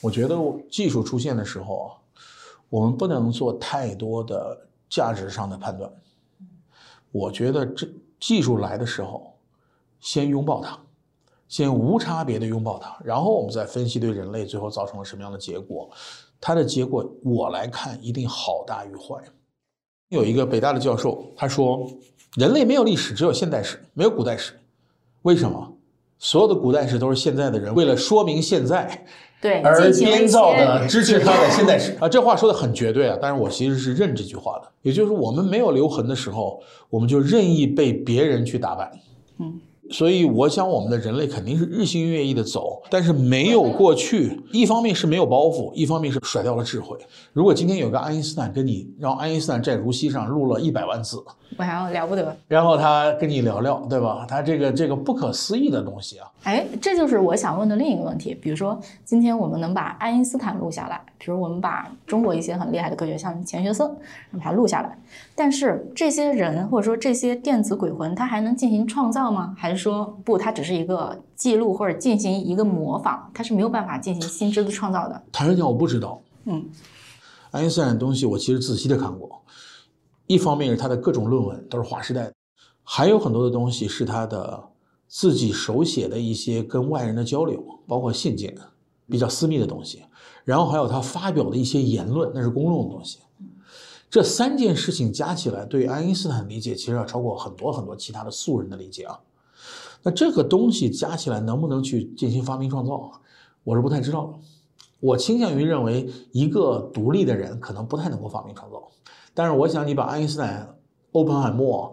[0.00, 0.36] 我觉得
[0.70, 1.88] 技术出现的时候啊，
[2.70, 5.90] 我们不能做太多的价值上的判断。
[7.10, 7.86] 我觉得这
[8.18, 9.34] 技术来的时候，
[10.00, 10.78] 先拥抱它，
[11.46, 15.90] 先无差别的拥抱它，然后我们再分析对人类最后造成了什么样的结果。
[16.40, 19.22] 它的结果我来看一定好大于坏。
[20.12, 21.90] 有一个北大的教授他说，
[22.36, 24.52] 人类没有历史，只有现代史，没有古代史。
[25.22, 25.72] 为什么？
[26.18, 29.06] 所有的古代史都是现在的人为了说明现在。
[29.40, 38.92] 对，而编造的支持他的现代史啊，这话说的很绝对啊，但是我其实是认这句话的，也就是我们没有留痕的时候，我们就任意被别人去打败，
[39.38, 39.58] 嗯。
[39.92, 44.40] 所以，我想我们的人类肯定是日新月异的走，但是没有过去。
[44.50, 46.98] 一方面是没有包袱，一方面是甩掉了智慧。
[47.32, 51.22] 如果今天有个爱因斯坦跟你，让爱因斯坦在如溪上录了一百万字，
[51.58, 52.34] 哇，了不得。
[52.48, 54.26] 然后他跟你聊聊，对吧？
[54.26, 56.26] 他这个这个不可思议的东西啊。
[56.44, 58.34] 哎，这就是我想问的另一个问题。
[58.34, 63.88] 比如说，今天我们能把爱因斯坦录下来，比如我们把中国一些很厉害的科学，像钱学森，
[64.32, 64.98] 把它录下来。
[65.34, 69.54] 但是这些人或者说这些电子鬼魂，他还能进行创造吗？
[69.56, 75.22] 还是说不，它只是一个记录或者进行一个模仿，它是没有办法进行新知的创造的？
[75.32, 76.20] 坦率讲，我不知道。
[76.44, 76.64] 嗯，
[77.50, 79.42] 爱因斯坦的东西我其实仔细的看过，
[80.26, 82.32] 一方面是他的各种论文都是划时代的，
[82.82, 84.68] 还有很多的东西是他的。
[85.14, 88.56] 自己手写的一些跟外人的交流，包括信件，
[89.10, 90.02] 比较私密的东西，
[90.42, 93.18] 然后还有他发表的一些言论，那是公众的东西。
[94.12, 99.18] 这三件事情加起来，对爱因斯坦理解其实要超过很多很多其他的素人的理解啊。
[100.02, 103.10] 那这个东西加起来能不能去进行发明创造，
[103.64, 104.38] 我是不太知道。
[105.00, 108.86] 我倾向于认为，一个独立的人可能不太能够发明创造。
[109.32, 110.76] 但是我想，你把爱因斯坦、
[111.12, 111.90] 欧本海默。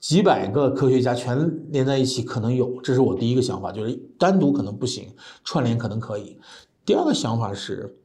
[0.00, 5.10] 几百个科学家全连在一起，可能有，这是我第一个想法，就是单独可能不行，
[5.44, 6.38] 串联可能可以。
[6.86, 7.98] 第二个想法是，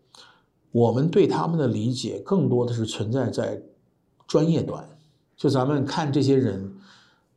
[0.71, 3.61] 我们对他们的理解更多的是存在在
[4.27, 4.87] 专业端，
[5.35, 6.71] 就咱们看这些人，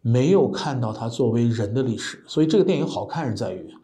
[0.00, 2.22] 没有看到他作为人的历史。
[2.26, 3.74] 所以这个电影好看是在于，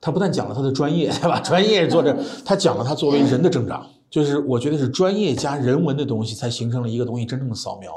[0.00, 1.40] 他不但讲了他的专业， 对吧？
[1.40, 7.92] 专业作者，他讲了他作为人的成长，就是我觉得是专业加人文的东西，才形成了一个东西真正的扫描。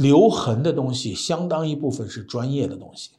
[0.00, 3.10] 留痕的东西，相当一部分是专业的东西，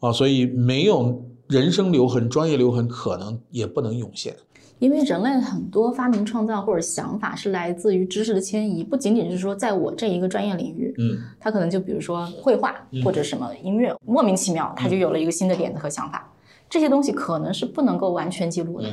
[0.00, 4.36] 啊，所以没有人生留痕，专业留痕可能也不能涌现。
[4.82, 12.74] 因为人类很多发明创造或者想法是来自于知识的迁移，不仅仅是说在我这一个专业领域，嗯，他可能就比如说绘画
[13.04, 16.28] 或者什么音乐，莫名其妙他就有了一个新的点子和想法，
[16.68, 18.88] 这些东西可能是不能够完全记录的。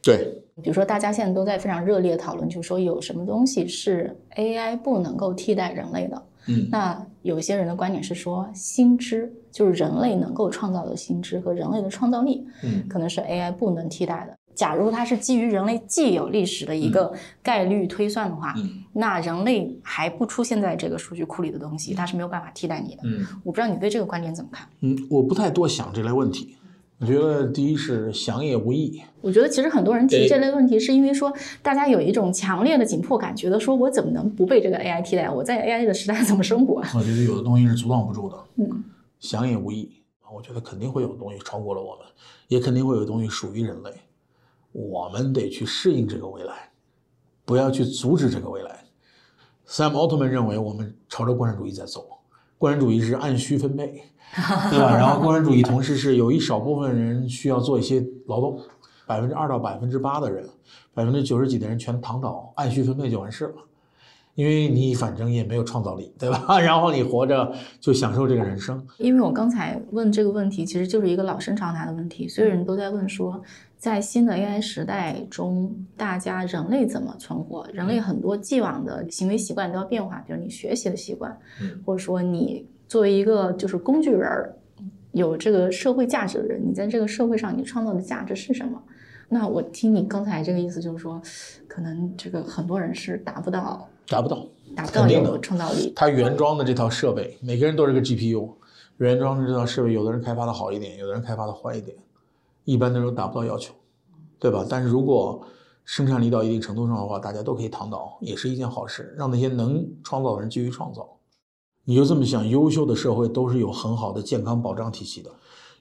[0.00, 6.22] 对，比如说大家现在都在非常热烈讨论，就是说有什么东西是 AI 不能够替代人类的。
[6.46, 14.38] 嗯，那有一些人的观点是说，新知就是人类能够创造的新知和人类的创造力，嗯，可能是 AI 不能替代的。
[14.54, 23.02] 假如它是基于人类既有历史的一个概率推算的话，嗯，那人类还不出现在这个数据库里的东西，它是没有办法替代你的。
[23.04, 24.68] 嗯，我不知道你对这个观点怎么看？
[24.80, 26.56] 嗯，我不太多想这类问题。
[27.00, 29.02] 我觉得第一是想也无益。
[29.20, 31.30] 我觉得其实很多人提这类问题，是因为说
[31.60, 35.28] 大家有一种强烈的紧迫感，觉得说我怎么能不被这个 AI 替代？
[35.28, 36.76] 我在 AI 的时代怎么生活？
[36.94, 38.36] 我觉得有的东西是阻挡不住的。
[38.56, 38.84] 嗯，
[39.18, 39.90] 想也无益。
[40.34, 42.04] 我觉得肯定会有东西超过了我们，
[42.48, 43.90] 也肯定会有东西属于人类。
[44.74, 46.70] 我们得去适应这个未来，
[47.44, 48.84] 不要去阻止这个未来。
[49.68, 52.04] Sam Altman 认为我们朝着共产主义在走。
[52.58, 54.02] 共产主义是按需分配，
[54.70, 54.90] 对吧？
[54.98, 58.58] 然后共产主义同时是有一少部分人需要做一些劳动，
[59.06, 60.44] 百分之二到百分之八的人，
[60.92, 63.54] 百分之九十几的人全躺倒，按需分配就完事了。
[64.34, 66.58] 因为你反正也没有创造力，对吧？
[66.58, 68.84] 然后你活着就享受这个人生。
[68.98, 73.40] 因为我刚才问这个问题，其实就是一个老生常谈的问题，所有人都在问说，
[73.84, 77.68] 在新的 AI 时代中，大家人类怎么存活？
[77.70, 81.38] 人类很多既往的行为习惯都要变化，比如你学习的习惯，
[81.84, 84.56] 或者说你作为一个就是工具人儿，
[85.12, 88.82] 有这个社会价值的人，你在这个社会上你创造的价值是什么？
[89.28, 91.20] 那我听你刚才这个意思，就是说，
[91.68, 93.86] 可能这个很多人是达不到。
[94.08, 95.92] 达不到，达不到有创造力。
[95.94, 98.48] 它原装的这套设备，每个人都是个 GPU，
[98.96, 101.94] 原装的这套设备，有的人开发的好一点，有的人开发的坏一点，
[102.64, 103.74] 一般的人达不到要求，
[104.38, 104.66] 对吧？
[104.68, 105.46] 但是如果
[105.84, 111.18] 生产力到一定程度上的话，大家都可以躺倒，也是一件好事，让那些能创造的人继续创造。
[111.84, 115.30] 你就这么想，优秀的社会都是有很好的健康保障体系的，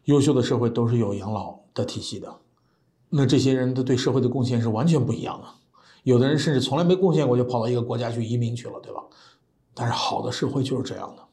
[0.05, 2.35] 优秀的社会都是有养老的体系的，
[3.09, 5.47] 那这些人的对社会的贡献是完全不一样的。
[6.03, 9.01] 有的人甚至从来没贡献过，就跑到一个国家去移民去了，对吧？
[9.73, 11.23] 但是好的社会就是这样的。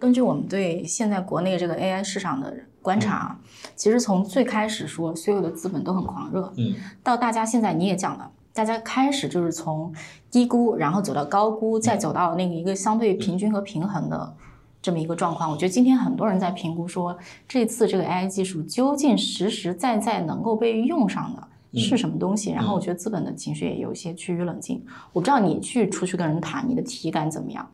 [0.00, 3.38] 根据我们对现在国内这个 AI 市场的观察，
[3.76, 9.92] 其实从最开始说所有的资本都很狂热，嗯，到大家现在你也讲了，大家开始就是从
[10.30, 14.34] 低估，然后走到高估，再走到那个一个相对平均和平衡的
[14.80, 15.50] 这么一个状况。
[15.50, 21.46] 我觉得今天很多人在评估说，这次这个 AI 技术究竟实实在在能够被用上的。
[21.72, 22.50] 是什么东西？
[22.50, 24.84] 然后我觉得资本的情绪也有一些趋于冷静。
[25.12, 27.64] 我不知道你去出去跟人谈，你的体感怎么样？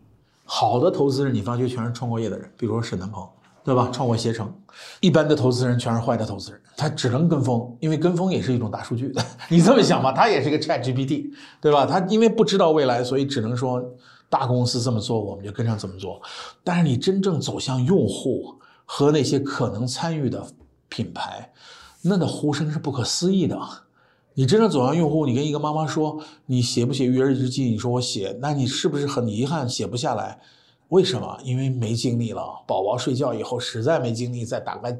[0.49, 3.29] 好的投资人，你发觉全是创过业的人，比如说沈南鹏，
[3.65, 3.91] 对吧？
[3.93, 4.51] 创过携程。
[5.01, 9.13] 一般的投资人全是坏的投资人，他只能跟风，因为跟风也是一种大数据。
[9.51, 11.31] 你这么想吧，他也是一个 Chat GPT，
[11.61, 11.85] 对吧？
[11.85, 13.83] 他因为不知道未来，所以只能说
[14.29, 16.23] 大公司这么做，我们就跟上怎么做。
[16.63, 20.47] 但是你真正走向用户和那些可能参与的
[20.89, 21.51] 品牌，
[22.03, 23.59] 那的呼声是不可思议的。
[24.39, 27.65] 你真正走向用户，你跟一个妈妈说你写不写育儿日记？
[27.65, 30.39] 你说我写，那你是不是很遗憾写不下来？
[30.91, 31.39] 为什么？
[31.43, 32.43] 因为没精力了。
[32.67, 34.95] 宝宝睡觉以后实在没精力再打开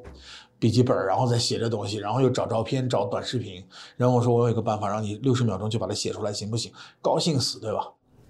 [0.59, 3.63] 笔记本，然后再写这东西，然后又找照片、找短视频。
[3.99, 6.73] 然后我说我有一个办法，让你六十秒钟就把它写出来，行不行？
[7.03, 7.87] 高兴死，对吧？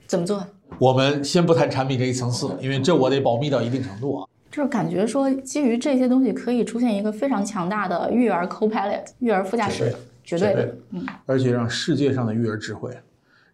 [0.09, 0.45] 怎么做？
[0.81, 4.29] 我们先不谈产品这一层次，因为这我得保密到一定程度啊。
[4.51, 9.95] 就是感觉说，基于这些东西可以出现一个非常强大的育儿 co-pilot，育儿副驾驶。
[10.27, 12.95] 绝对的，嗯，而且让世界上的育儿智慧，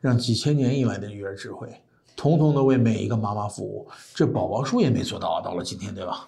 [0.00, 1.68] 让几千年以来的育儿智慧，
[2.16, 3.86] 统统的为每一个妈妈服务。
[4.14, 6.26] 这宝宝树也没做到啊，到了今天，对吧？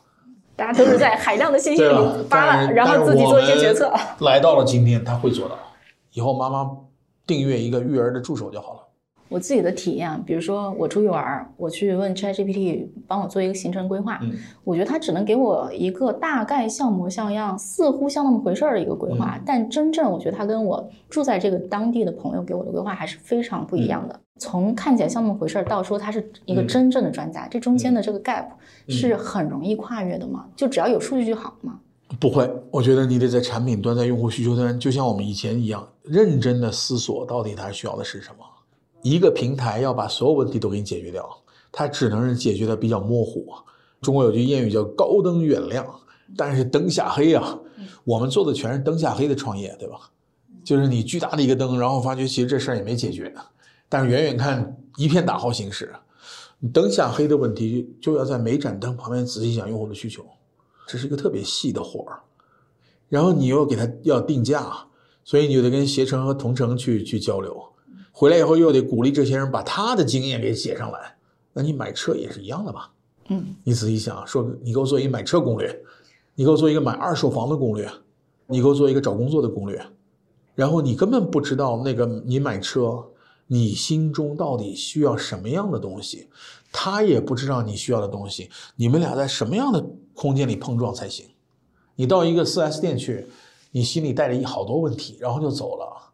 [0.54, 3.92] 大家都是在海量的信息里扒了，然后自己做一些决策。
[4.20, 5.58] 来到了今天，他会做到。
[6.12, 6.70] 以后妈妈
[7.26, 8.80] 订阅一个育儿的助手就好了。
[9.34, 14.20] 我自己的体验，比如说我出去玩，我去问 ChatGPT 帮我做一个行程规划，
[14.62, 24.20] 我觉得它只能给我一个大概像模像样，似乎像那么回事儿的一个规划，但真正我觉得它跟我住在这个当地的朋友给我的规划还是非常不一样的。
[24.38, 28.46] 从看起来像那么回事儿，到说他是一个真正的专家，这中间的这个 gap
[28.88, 30.46] 是很容易跨越的吗？
[30.54, 31.80] 就只要有数据就好吗？
[32.20, 38.44] 不会，我觉得你得在产品端，在用户需求端，就像我们以前一样，认真的思索到底他需要的是什么。
[39.04, 41.28] 一个平台要把所有问题都给你解决掉，
[41.70, 43.46] 它只能是解决的比较模糊。
[44.00, 45.86] 中国有句谚语叫“高灯远亮”，
[46.36, 47.56] 但是灯下黑啊。
[48.04, 50.10] 我们做的全是灯下黑的创业，对吧？
[50.64, 53.34] 就是你巨大的一个灯，然后发觉其实这事儿也没解决，
[53.90, 55.94] 但是远远看一片大好形势。
[56.72, 60.24] 灯下黑的问题就要在每盏灯旁边仔细想用户的需求，
[60.86, 62.20] 这是一个特别细的活儿。
[63.10, 64.74] 然后你又给他要定价，
[65.24, 67.62] 所以你就得跟携程和同城去去交流。
[68.16, 71.16] 回来以后又得鼓励这些人把他的经验给写上来，
[71.52, 72.92] 那你买车也是一样的吧？
[73.28, 75.82] 嗯，你仔细想，说你给我做一个买车攻略，
[76.36, 77.90] 你给我做一个买二手房的攻略，
[78.46, 79.84] 你给我做一个找工作的攻略，
[80.54, 83.04] 然后你根本不知道那个你买车，
[83.48, 86.28] 你心中到底需要什么样的东西，
[86.70, 89.84] 他也不知道你需要的东西，你们俩在什么样的
[90.14, 91.26] 空间里碰撞才行？
[91.96, 93.26] 你到一个 4S 店去，
[93.72, 96.12] 你心里带着一好多问题，然后就走了。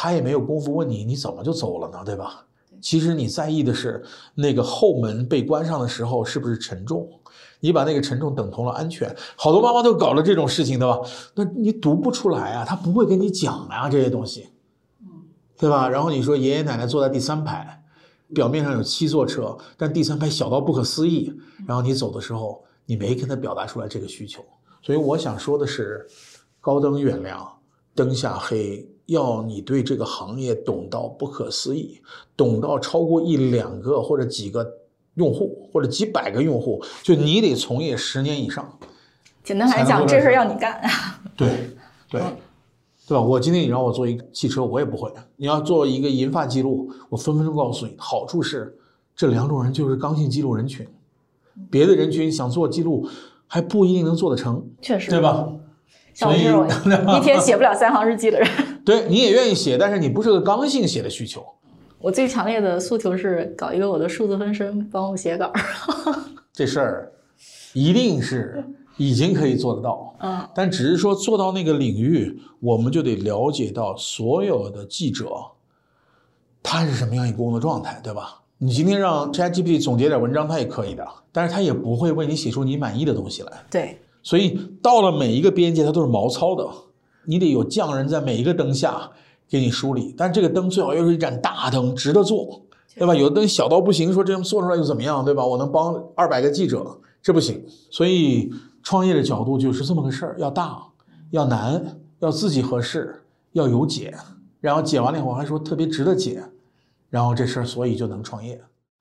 [0.00, 2.04] 他也没有功夫问你，你怎么就走了呢？
[2.04, 2.46] 对吧？
[2.80, 4.00] 其实你在意的是
[4.36, 7.10] 那个后门被关上的时候是不是沉重？
[7.58, 9.12] 你把那个沉重等同了安全。
[9.34, 11.00] 好多妈妈都搞了这种事情，对吧？
[11.34, 14.50] 那你读不出来啊，他不会跟你讲啊这些东西，
[15.58, 15.88] 对吧？
[15.88, 17.82] 然后你说爷爷奶奶坐在第三排，
[18.32, 21.32] 表面上有七座车，但第三排小到不可思议。
[21.66, 24.44] 然后你走的时候，你没跟他表达出来这个需求。
[24.80, 26.06] 所以我想说的是，
[26.60, 27.58] 高灯远亮，
[27.96, 28.88] 灯下黑。
[29.08, 31.98] 要你对这个行业懂到不可思议，
[32.36, 34.66] 懂到超过一两个或者几个
[35.14, 38.78] 用户或者几百个用户，就你得从业十年以上。
[39.42, 40.78] 简单来讲，这事儿要你干。
[41.34, 41.48] 对
[42.10, 42.20] 对
[43.06, 43.20] 对吧？
[43.22, 45.10] 我今天你让我做一个汽车，我也不会。
[45.36, 48.76] 你要做一个银发记录，我分分钟告诉你，好处是
[49.16, 50.86] 这两种人就是刚性记录人群，
[51.70, 53.08] 别的人群想做记录
[53.46, 55.48] 还不一定能做得成，确实，对吧？
[56.12, 56.68] 像我这种
[57.16, 58.48] 一天写不了三行日记的人，
[58.88, 61.44] 对，你也愿意写，但是你不是个刚性写的需求。
[61.98, 65.52] 我最强烈的诉求是搞一个我的数字分身，帮我写稿。
[66.54, 67.12] 这事儿
[67.74, 68.64] 一定是。
[68.96, 75.30] 已经可以做得到，嗯，但只是说做到那个领域，我们就得了解到所有的记者，
[76.64, 78.42] 他是什么样一个工作状态，对吧？
[78.58, 83.52] 你今天让 ChatGPT 总结点文章，他也可以的，但是他也不会为你写出你满意的东西来。
[83.70, 86.68] 对，所以到了每一个边界，它都是毛糙的，
[87.28, 89.10] 你得有匠人在每一个灯下
[89.48, 92.62] 给你梳理，但这个灯最好又是一盏大灯，值得做，
[92.96, 93.14] 对吧？
[93.14, 95.44] 有的灯小到不行，说这样做出来又怎么样，对吧？
[95.44, 98.50] 我能帮二百个记者，这不行，所以。
[98.80, 100.80] 创业的角度就是这么个事儿，要大，
[101.30, 103.22] 要难，要自己合适，
[103.52, 104.14] 要有解，
[104.60, 106.42] 然后解完了以后还说特别值得解，
[107.10, 108.58] 然后这事儿所以就能创业。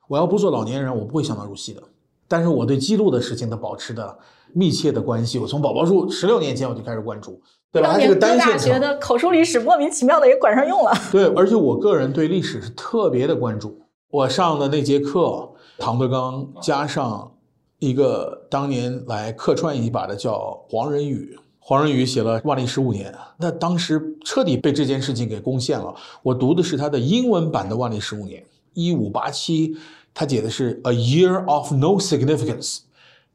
[0.10, 1.82] 我要不做老年人，我不会想到入戏的。
[2.28, 4.18] 但是我对记录的事情的保持的
[4.52, 7.40] 密切的关系，我从宝宝树十六年前我就开始关注，
[7.80, 7.98] 对吧？
[8.00, 10.92] 这个单线大学的口述历史莫名其妙的也管上用了。
[11.12, 13.80] 对，而且我个人对历史是特别的关注。
[14.10, 17.32] 我上的那节课，唐德刚加上。
[17.80, 25.94] 一个当年来客串一把的叫黄仁宇，黄仁宇写了《万历十五年》，那当时彻底被这件事情给攻陷了。
[26.24, 28.42] 我读的是他的英文版的《万历十五年》，
[28.74, 29.78] 一五八七，
[30.12, 32.80] 他写的是 A year of no significance，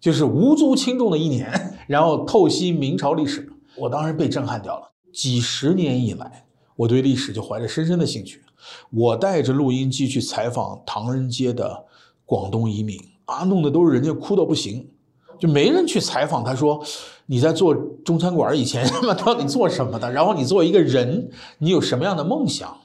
[0.01, 3.52] 就是无足轻重的一年，然后透析明朝历史。
[3.77, 4.91] 我当时被震撼掉了。
[5.13, 6.45] 几十年以来，
[6.77, 8.43] 我对历史就怀着深深的兴趣。
[8.91, 11.85] 我带着录音机去采访唐人街的
[12.25, 12.99] 广东移民。
[13.25, 14.91] 啊，弄得都是人家哭到不行，
[15.39, 16.45] 就没人去采访。
[16.45, 16.85] 他说
[17.27, 17.73] ：“你在做
[18.05, 20.11] 中餐馆以前， 他妈到底做什么的？
[20.13, 22.77] 然后你作为一个人，你有什么样的梦想？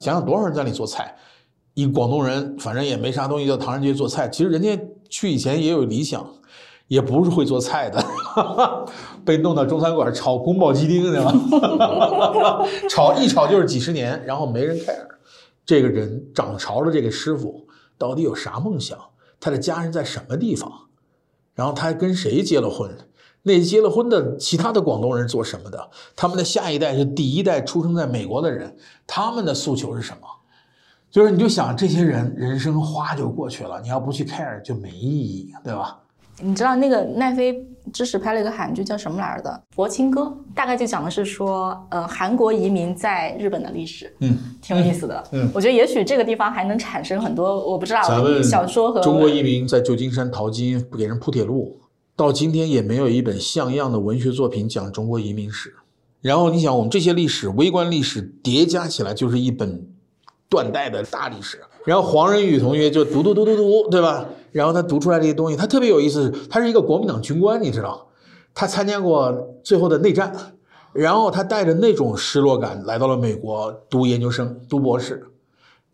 [0.00, 1.16] 想想多少人在那里做菜，
[1.74, 4.28] 一广东人，反正也没啥东西，到唐人街做菜。
[4.28, 4.78] 其实人家
[5.08, 6.28] 去以前也有理想，
[6.88, 8.04] 也不是会做菜的，
[9.24, 11.32] 被弄到中餐馆炒宫保鸡丁，对吧？
[12.88, 15.06] 炒一炒就是几十年，然后没人 care。
[15.64, 17.66] 这个人掌勺的这个师傅
[17.98, 18.98] 到底有啥梦想？”
[19.40, 20.70] 他的家人在什么地方？
[21.54, 22.90] 然后他还跟谁结了婚？
[23.42, 25.90] 那结了婚的其他的广东人做什么的？
[26.14, 28.76] 他们的下一代是第一代出生在美国的人，
[29.06, 30.26] 他们的诉求是什么？
[31.10, 36.00] 就是你就想这些人人生哗就过去了，你要不去 care 就没意义，对吧？
[36.42, 40.22] 你知道那个奈飞知识拍了一个韩剧叫什么来着的《佛清歌》，
[40.54, 45.24] 大概就讲的是说，呃，韩国移民在日本的历史，嗯，挺有意思的。
[45.32, 48.02] 嗯，我觉得也许这个地方还能产生很多，我不知道。
[48.42, 51.80] 小说和中国移民在旧金山淘金，不给人铺铁路，
[52.14, 55.74] 到今天也没有一本像样的文学作品讲中国移民史。
[56.20, 59.86] 然后你想，我们这些历史、微观历史叠加起来，就是一本
[60.50, 61.62] 断代的大历史。
[61.86, 64.26] 然后黄仁宇同学就读读读读读，对吧？
[64.50, 66.32] 然后他读出来这些东西，他特别有意思。
[66.50, 68.08] 他是一个国民党军官，你知道，
[68.52, 69.32] 他参加过
[69.62, 70.34] 最后的内战，
[70.92, 75.24] 然后他带着那种失落感来到了美国读研究生、读博士。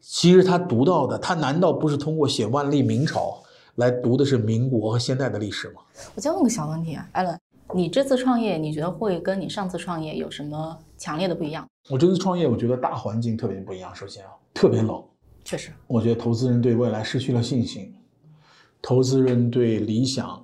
[0.01, 3.43] 其实他读到的，他难道不是通过写万历明朝
[3.75, 5.83] 来读的是民国和现代的历史吗？
[6.15, 7.39] 我再问个小问题啊，艾伦，
[7.75, 11.67] 你这次创业，你觉得会跟你上次创业有什么强烈的不一样？
[11.91, 13.95] 我这次创业，我觉得大环境特别不一样。
[13.95, 15.03] 首先啊，特别冷。
[15.45, 17.93] 确实，我觉得投资人对未来失去了信心，
[18.81, 20.43] 投资人对理想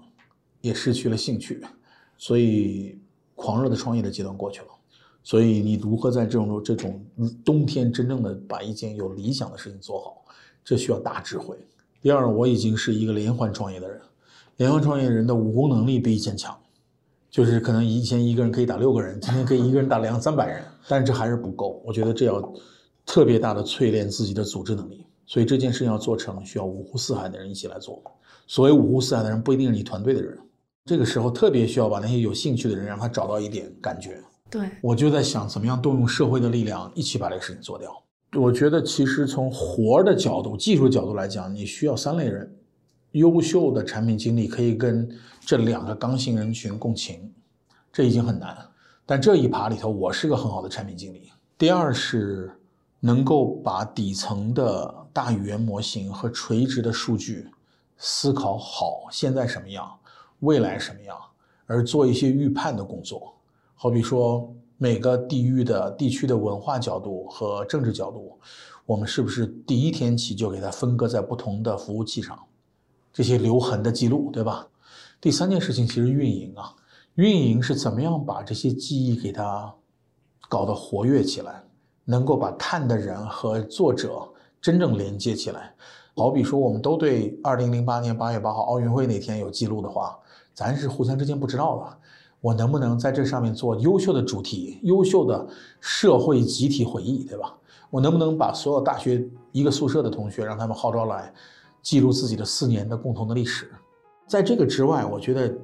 [0.61, 1.63] 也失去了兴趣，
[2.17, 2.99] 所以
[3.35, 4.67] 狂热的创业的阶段过去了。
[5.23, 7.05] 所以你如何在这种这种
[7.45, 10.25] 冬天真正的把一件有理想的事情做好，
[10.65, 11.57] 这需要大智慧。
[12.03, 14.01] 第二，我已经是一个连环创业的人，
[14.57, 16.59] 连环创业人的武功能力比以前强，
[17.31, 21.81] 就是可能以前一个人可以打六个人，今天可以一个人打两三百人，但是这还是不够。
[21.87, 22.53] 我觉得这要。
[23.09, 28.03] 特别大的淬炼自己的组织能力，所以这件事情要做成，需要五湖四海的人一起来做。
[28.47, 30.39] 所谓五湖四海的人，不一定是你团队的人。
[30.85, 34.23] 这个时候特别需要把那些有兴趣的人，让他找到一点感觉。
[34.51, 37.91] 对，我就在想，怎么样动用社会的力量，一起把这个事情做掉。
[38.35, 42.55] 我觉得，其实从活的角度、技术角度来讲，你需要三类人：
[43.13, 45.09] 优秀的产品经理可以跟
[45.41, 47.33] 这两个刚性人群共情，
[47.91, 48.55] 这已经很难。
[49.07, 51.31] 但这一趴里头，我是个很好的产品经理。
[51.57, 52.53] 第二是。
[53.01, 57.49] 能够把底层的大语言模型和垂直的数据
[57.97, 59.99] 思考好，现在什么样，
[60.41, 61.17] 未来什么样，
[61.67, 63.35] 而做一些预判的工作。
[63.75, 68.39] 好比说，每个地域的地区的文化角度和政治角度，
[68.87, 72.39] 我们是不是第一天起就给它分割在不同的服务器上？
[73.13, 74.69] 这些留痕的记录，对吧？
[75.21, 76.75] 第三件事情其实运营啊，
[77.15, 79.75] 运营是怎么样把这些记忆给它
[80.49, 81.65] 搞得活跃起来，
[82.11, 84.27] 能够把看的人和作者
[84.63, 85.75] 真正连接起来。
[86.17, 90.19] 好比说，我们都对二零零八年八月八号奥运会那天有记录的话，
[90.55, 91.99] 咱是互相之间不知道的。
[92.41, 95.47] 我能不能在这上面做优秀的主题、优秀的
[95.81, 97.55] 社会集体回忆，对吧？
[97.91, 101.31] 我能不能把所有大学一个宿舍的同学，让他们号召来
[101.83, 103.71] 记录自己的四年的共同的历史？
[104.27, 105.55] 在这个之外，我觉得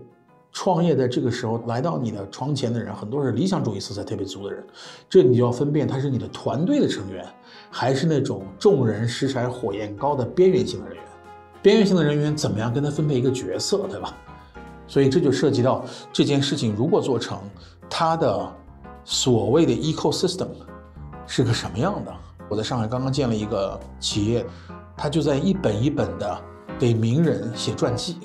[0.55, 4.65] 创业在这个时候来到你的窗前的人，很多是理想主义色彩特别足的人，
[5.11, 7.27] 这你就要分辨他是你的团队的成员，
[7.71, 11.05] 还是那种众人拾柴火焰高的边缘性的人员。
[11.61, 14.17] 边缘性的人员怎么样跟他分配一个角色，对吧？
[14.87, 17.39] 所以这就涉及到这件事情如果做成，
[17.91, 18.53] 它的
[19.05, 20.49] 所谓的 ecosystem
[21.27, 22.15] 是个什么样的？
[22.49, 24.47] 我在上海刚刚建了一个企业，
[24.97, 26.39] 他就在一本一本的
[26.79, 28.19] 给名人写传记，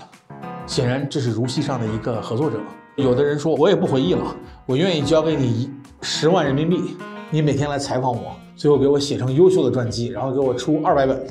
[0.69, 2.59] 显然这是如戏上的一个合作者。
[2.95, 4.23] 有的人说我也不回忆了，
[4.67, 6.95] 我愿意交给你十万人民币，
[7.31, 11.25] 你每天来采访我，最后给我写成优秀的传记，然后给我出二百本。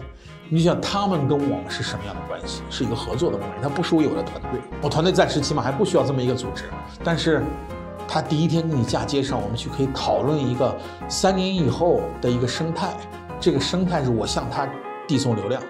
[0.49, 2.63] 你想他们跟我们是什么样的关系？
[2.69, 6.65] 是一个合作的关系，他不属于我的团队，我团队暂时起码还不需要这么一个组织。
[7.05, 7.41] 但是，
[8.09, 10.77] 他第一天跟你嫁接上，我们去可以讨论一个
[11.07, 12.93] 三年以后的一个生态。
[13.39, 14.69] 这个生态是我向他
[15.07, 15.63] 递送流量，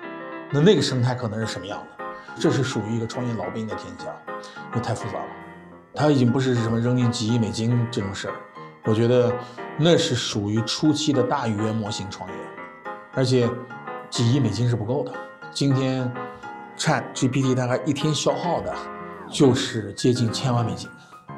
[0.50, 1.97] 那那个生态可能是什么样的？
[2.38, 4.06] 这是属于一个创业老兵的天下，
[4.72, 5.26] 那太复杂了。
[5.94, 8.34] 他已经不是什么扔进几亿美金这种事儿，
[8.84, 9.32] 我觉得
[9.78, 12.36] 那是属于初期的大语言模型创业，
[13.14, 13.48] 而且。
[14.10, 15.12] 几亿美金是不够的。
[15.52, 16.10] 今天
[16.78, 18.74] ，Chat GPT 大概一天消耗的，
[19.30, 20.88] 就是接近千万美金。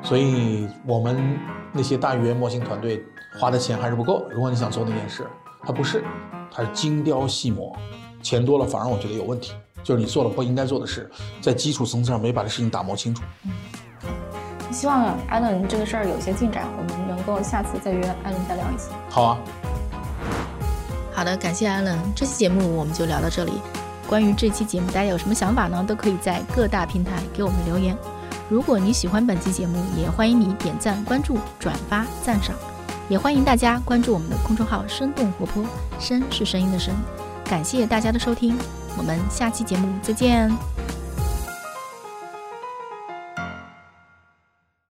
[0.01, 1.37] 所以，我们
[1.73, 3.05] 那些大语言模型团队
[3.41, 4.25] 花的钱还是不够。
[4.31, 5.27] 如果你想做那件事，
[5.65, 6.05] 它不是，
[6.49, 7.77] 它是精雕细磨，
[8.23, 9.53] 钱多了反而我觉得有问题。
[9.83, 11.11] 就是你做了不应该做的事，
[11.41, 13.23] 在基础层次上没把这事情打磨清楚。
[13.45, 13.51] 嗯，
[14.01, 14.09] 好。
[14.73, 18.91] 希望艾伦这个事儿有些进展，我们能够下次再约艾伦再聊一次。
[19.09, 19.39] 好啊。
[21.13, 21.99] 好的，感谢 Allen。
[22.15, 23.53] 这期节目我们就聊到这里。
[24.07, 25.85] 关于这期节目，大家有什么想法呢？
[25.87, 27.97] 都可以在各大平台给我们留言。
[28.49, 32.55] 如果你喜欢本期节目，也欢迎你点赞、关注、转发、赞赏。
[33.09, 35.65] 也欢迎大家关注我们的公众号“生动活泼”，
[35.99, 36.95] 声是声音的声。
[37.45, 38.57] 感谢大家的收听，
[38.97, 40.51] 我们下期节目再见。